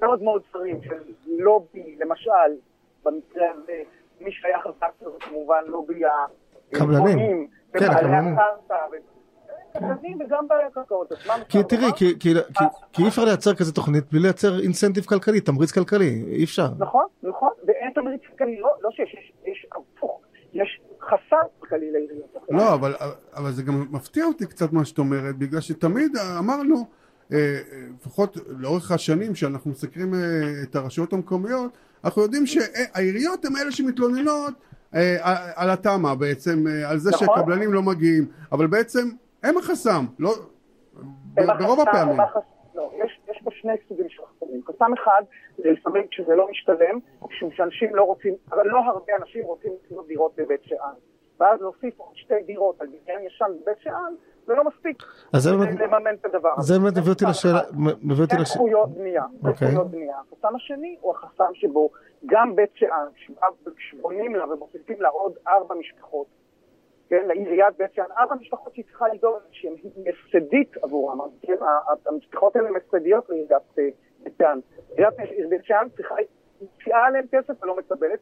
[0.00, 2.30] מאוד מאוד צרים של לובי, למשל,
[3.04, 3.82] במקרה הזה,
[4.20, 6.02] מי שהיה חזק זה כמובן לובי
[6.72, 8.36] הקבלנים, כן, הקבלנים.
[10.20, 11.34] וגם בקרקעות עצמם.
[11.48, 11.92] כי תראי,
[12.92, 16.68] כי אי אפשר לייצר כזה תוכנית בלי לייצר אינסנטיב כלכלי, תמריץ כלכלי, אי אפשר.
[16.78, 20.20] נכון, נכון, ואין תמריץ כלכלי, לא, לא שיש, יש הפוך,
[20.52, 22.36] יש חסר כלכלי לעיריות.
[22.50, 22.74] לא,
[23.34, 26.86] אבל זה גם מפתיע אותי קצת מה שאת אומרת, בגלל שתמיד אמרנו,
[27.32, 27.60] אה,
[28.00, 30.18] לפחות לאורך השנים שאנחנו מסקרים אה,
[30.62, 31.70] את הרשויות המקומיות,
[32.04, 34.54] אנחנו יודעים שהעיריות הן אלה שמתלוננות
[34.94, 35.16] אה,
[35.54, 37.26] על התמ"א בעצם, על זה נכון.
[37.26, 39.08] שהקבלנים לא מגיעים, אבל בעצם
[39.42, 40.30] הם החסם, לא,
[41.58, 42.18] ברוב הפעמים.
[42.74, 44.60] לא, יש, יש פה שני סוגים של חסמים.
[44.66, 45.22] חסם אחד
[45.56, 50.06] זה לפעמים כשזה לא משתלם, משום שאנשים לא רוצים, אבל לא הרבה אנשים רוצים לקנות
[50.06, 50.92] דירות בבית שאן.
[51.40, 54.14] ואז להוסיף עוד שתי דירות על בניין ישן בבית שאן,
[54.46, 55.02] זה לא מספיק.
[55.32, 56.74] אז זה באמת, לממן את הדבר הזה.
[56.74, 57.60] זה באמת מביא אותי לשאלה,
[58.02, 58.44] מביא אותי לשאלה.
[58.44, 59.68] זכויות בנייה, אוקיי.
[59.68, 60.16] זכויות בנייה.
[60.18, 61.90] החסם השני הוא החסם שבו
[62.26, 63.06] גם בית שאן,
[63.76, 66.26] כשבונים לה ומוסיפים לה עוד ארבע משפחות,
[67.12, 69.72] כן, לעיריית בית שאן, ארבע משפחות שהיא צריכה לדאוג שהן
[70.08, 71.56] הפסדית עבורם, כן,
[72.06, 73.84] המשפחות האלה הן הפסדיות לעיריית אה,
[74.22, 74.58] בית שאן.
[74.96, 75.14] עיריית
[75.48, 76.14] בית שאן צריכה,
[76.62, 78.18] מציעה עליהם כסף ולא מקבלת.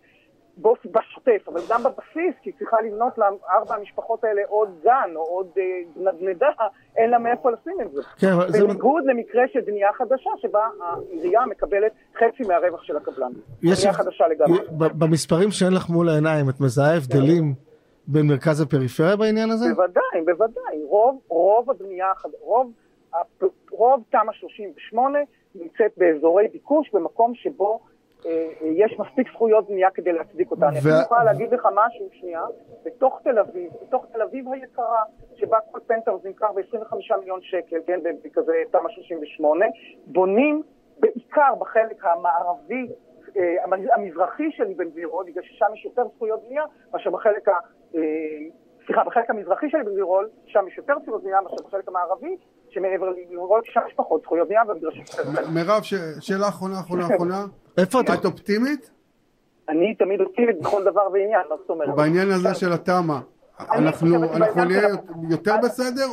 [0.59, 5.47] בשוטף, אבל גם בבסיס, כי היא צריכה לבנות לארבע המשפחות האלה עוד גן או עוד
[5.59, 5.63] אה,
[5.97, 6.49] נדנדה,
[6.97, 8.03] אין לה מאיפה לשים את זה.
[8.19, 9.11] כן, בניגוד זה...
[9.11, 13.31] למקרה של בנייה חדשה, שבה העירייה מקבלת חצי מהרווח של הקבלן.
[13.63, 13.79] יש...
[13.79, 14.59] בנייה חדשה לגמרי.
[14.99, 17.70] במספרים שאין לך מול העיניים, את מזהה הבדלים
[18.07, 19.67] בין מרכז הפריפריה בעניין הזה?
[19.75, 20.85] בוודאי, בוודאי.
[20.89, 22.73] רוב, רוב הבנייה, רוב,
[23.71, 25.19] רוב תמ"א 38
[25.55, 27.81] נמצאת באזורי ביקוש, במקום שבו
[28.27, 30.69] אה, יש מספיק זכויות בנייה כדי להצדיק אותה.
[30.69, 32.45] אני יכולה להגיד לך משהו, שנייה,
[32.85, 35.03] בתוך תל אביב, בתוך תל אביב היקרה,
[35.37, 39.67] שבה כל פנטהאוז נמכר ב-25 מיליון שקל, כן, בכזה תמ"א 38,
[40.07, 40.63] בונים
[41.01, 42.89] בעיקר בחלק המערבי,
[43.37, 47.53] אה, המזרחי של אבן גבירול, בגלל ששם יש יותר זכויות בנייה מאשר בחלק ה...
[47.53, 47.59] אה,
[48.87, 52.37] סליחה, בחלק המזרחי של גבירול, שם יש יותר זכויות בנייה מאשר בחלק המערבי,
[52.71, 55.05] שמעבר לגבירול, שם יש פחות זכויות בנייה ומגרשים
[55.55, 55.83] מירב,
[56.21, 57.45] שאלה אחרונה, אחרונה, אחרונה.
[57.79, 58.15] איפה אתה?
[58.15, 58.91] את אופטימית?
[59.69, 61.97] אני תמיד אופטימית בכל דבר ועניין, מה זאת אומרת?
[61.97, 63.19] בעניין הזה של התמ"א,
[63.73, 64.89] אנחנו נהיה
[65.31, 66.07] יותר בסדר,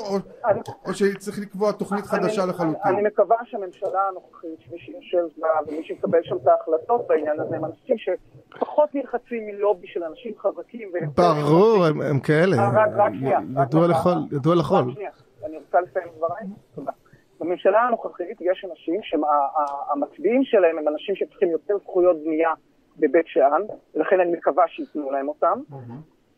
[0.85, 2.95] או שצריך לקבוע תוכנית חדשה לחלוטין?
[2.95, 7.65] אני מקווה שהממשלה הנוכחית, שמי שיושב בה ומי שיקבל שם את ההחלטות בעניין הזה, הם
[7.65, 10.91] אנשים שפחות נלחצים מלובי של אנשים חזקים.
[11.15, 12.57] ברור, הם כאלה.
[12.57, 12.85] אה.
[14.31, 14.81] ידוע לכל.
[15.45, 16.43] אני רוצה לסיים דבריי.
[16.75, 16.91] תודה.
[17.39, 22.49] בממשלה הנוכחית יש אנשים שהמצביעים שלהם הם אנשים שצריכים יותר זכויות בנייה
[22.99, 23.61] בבית שאן,
[23.95, 25.61] ולכן אני מקווה שייתנו להם אותם.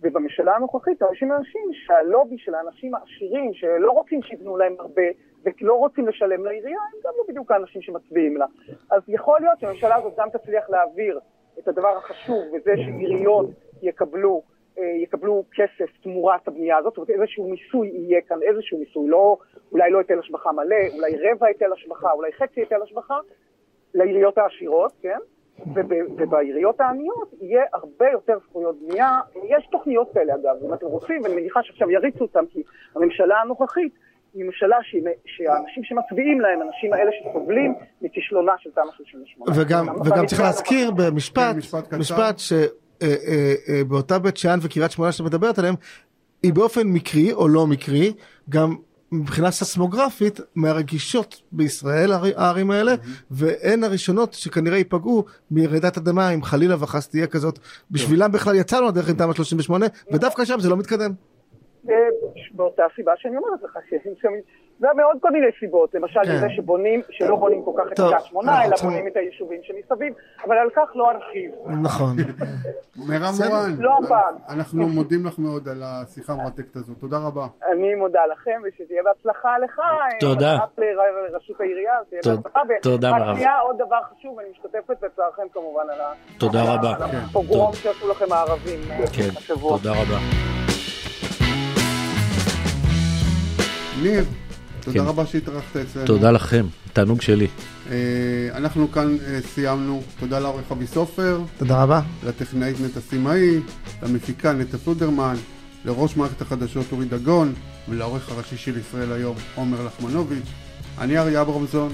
[0.02, 5.04] ובממשלה הנוכחית אנשים אנשים שהלובי של האנשים העשירים, שלא רוצים שיתנו להם הרבה
[5.44, 8.46] ולא רוצים לשלם לעירייה, הם גם לא בדיוק האנשים שמצביעים לה.
[8.92, 11.20] אז יכול להיות שהממשלה הזאת גם תצליח להעביר
[11.60, 13.50] את הדבר החשוב, וזה שעיריות
[13.82, 14.44] יקבלו,
[14.78, 19.38] אה, יקבלו כסף תמורת הבנייה הזאת, זאת אומרת איזשהו מיסוי יהיה כאן, איזשהו מיסוי, לא,
[19.72, 23.18] אולי לא היטל השבחה מלא, אולי רבע היטל השבחה, אולי חצי היטל השבחה,
[23.94, 25.18] לעיריות העשירות, כן?
[26.18, 29.20] ובעיריות העניות יהיה הרבה יותר זכויות בנייה.
[29.44, 32.64] יש תוכניות כאלה אגב, אם אתם רוצים, ואני מניחה שעכשיו יריצו אותם, כי
[32.96, 33.94] הממשלה הנוכחית
[34.34, 34.78] היא ממשלה
[35.26, 39.62] שהאנשים שמצביעים להם, האנשים האלה שסובלים מכישלונה של תמ"א 38.
[39.62, 41.56] וגם, וגם צריך להזכיר במשפט,
[41.90, 45.76] כן, משפט שבאותה אה, אה, אה, בית שאן וקריית שמונה שאת מדברת עליהם,
[46.44, 48.14] היא באופן מקרי או לא מקרי,
[48.50, 48.76] גם
[49.12, 53.08] מבחינה ססמוגרפית מהרגישות בישראל הערים האלה mm-hmm.
[53.32, 57.60] והן הראשונות שכנראה ייפגעו מרעידת אדמה אם חלילה וחס תהיה כזאת
[57.92, 61.12] בשבילם בכלל יצאנו לדרך עם תמ"א 38 ודווקא שם זה לא מתקדם.
[62.52, 63.78] באותה סיבה שאני אומרת לך
[64.80, 66.38] מעוד כל מיני סיבות, למשל כן.
[66.40, 70.14] זה שבונים, שלא בונים כל כך את קריית שמונה, אלא בונים את היישובים שמסביב,
[70.46, 71.52] אבל על כך לא ארחיב.
[71.82, 72.16] נכון.
[73.10, 74.36] מירב מורן, לא הפעם.
[74.50, 77.48] אנחנו מודים לך מאוד על השיחה המרתקת הזאת, תודה רבה.
[77.72, 79.82] אני מודה לכם, ושתהיה בהצלחה לך.
[80.20, 80.58] תודה.
[80.78, 82.60] לראשות העירייה, תהיה בהצלחה.
[82.82, 83.38] תודה מירב.
[83.38, 86.00] רק עוד דבר חשוב, אני משתתפת בצערכם כמובן על
[86.38, 86.96] תודה רבה.
[87.30, 89.30] הפוגרום שעשו לכם הערבים אה, כן.
[89.48, 90.20] תודה רבה.
[94.04, 94.49] ניר.
[94.92, 95.10] תודה כן.
[95.10, 96.06] רבה שהתארחת אצלנו.
[96.06, 97.48] תודה לכם, תענוג שלי.
[97.92, 97.96] אה,
[98.54, 100.04] אנחנו כאן אה, סיימנו.
[100.20, 101.42] תודה לעורך אבי סופר.
[101.58, 102.02] תודה רבה.
[102.26, 103.60] לטכנאית נטע סימאי,
[104.04, 105.36] למפיקה נטע פלודרמן,
[105.86, 107.54] לראש מערכת החדשות אורי דגון,
[107.90, 110.50] ולעורך הראשי של ישראל היום עומר לחמנוביץ'.
[111.00, 111.94] אני אריה אברמזון,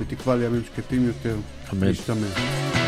[0.00, 1.36] בתקווה לימים שקטים יותר.
[1.72, 1.86] אמן.
[1.86, 2.85] להשתמע.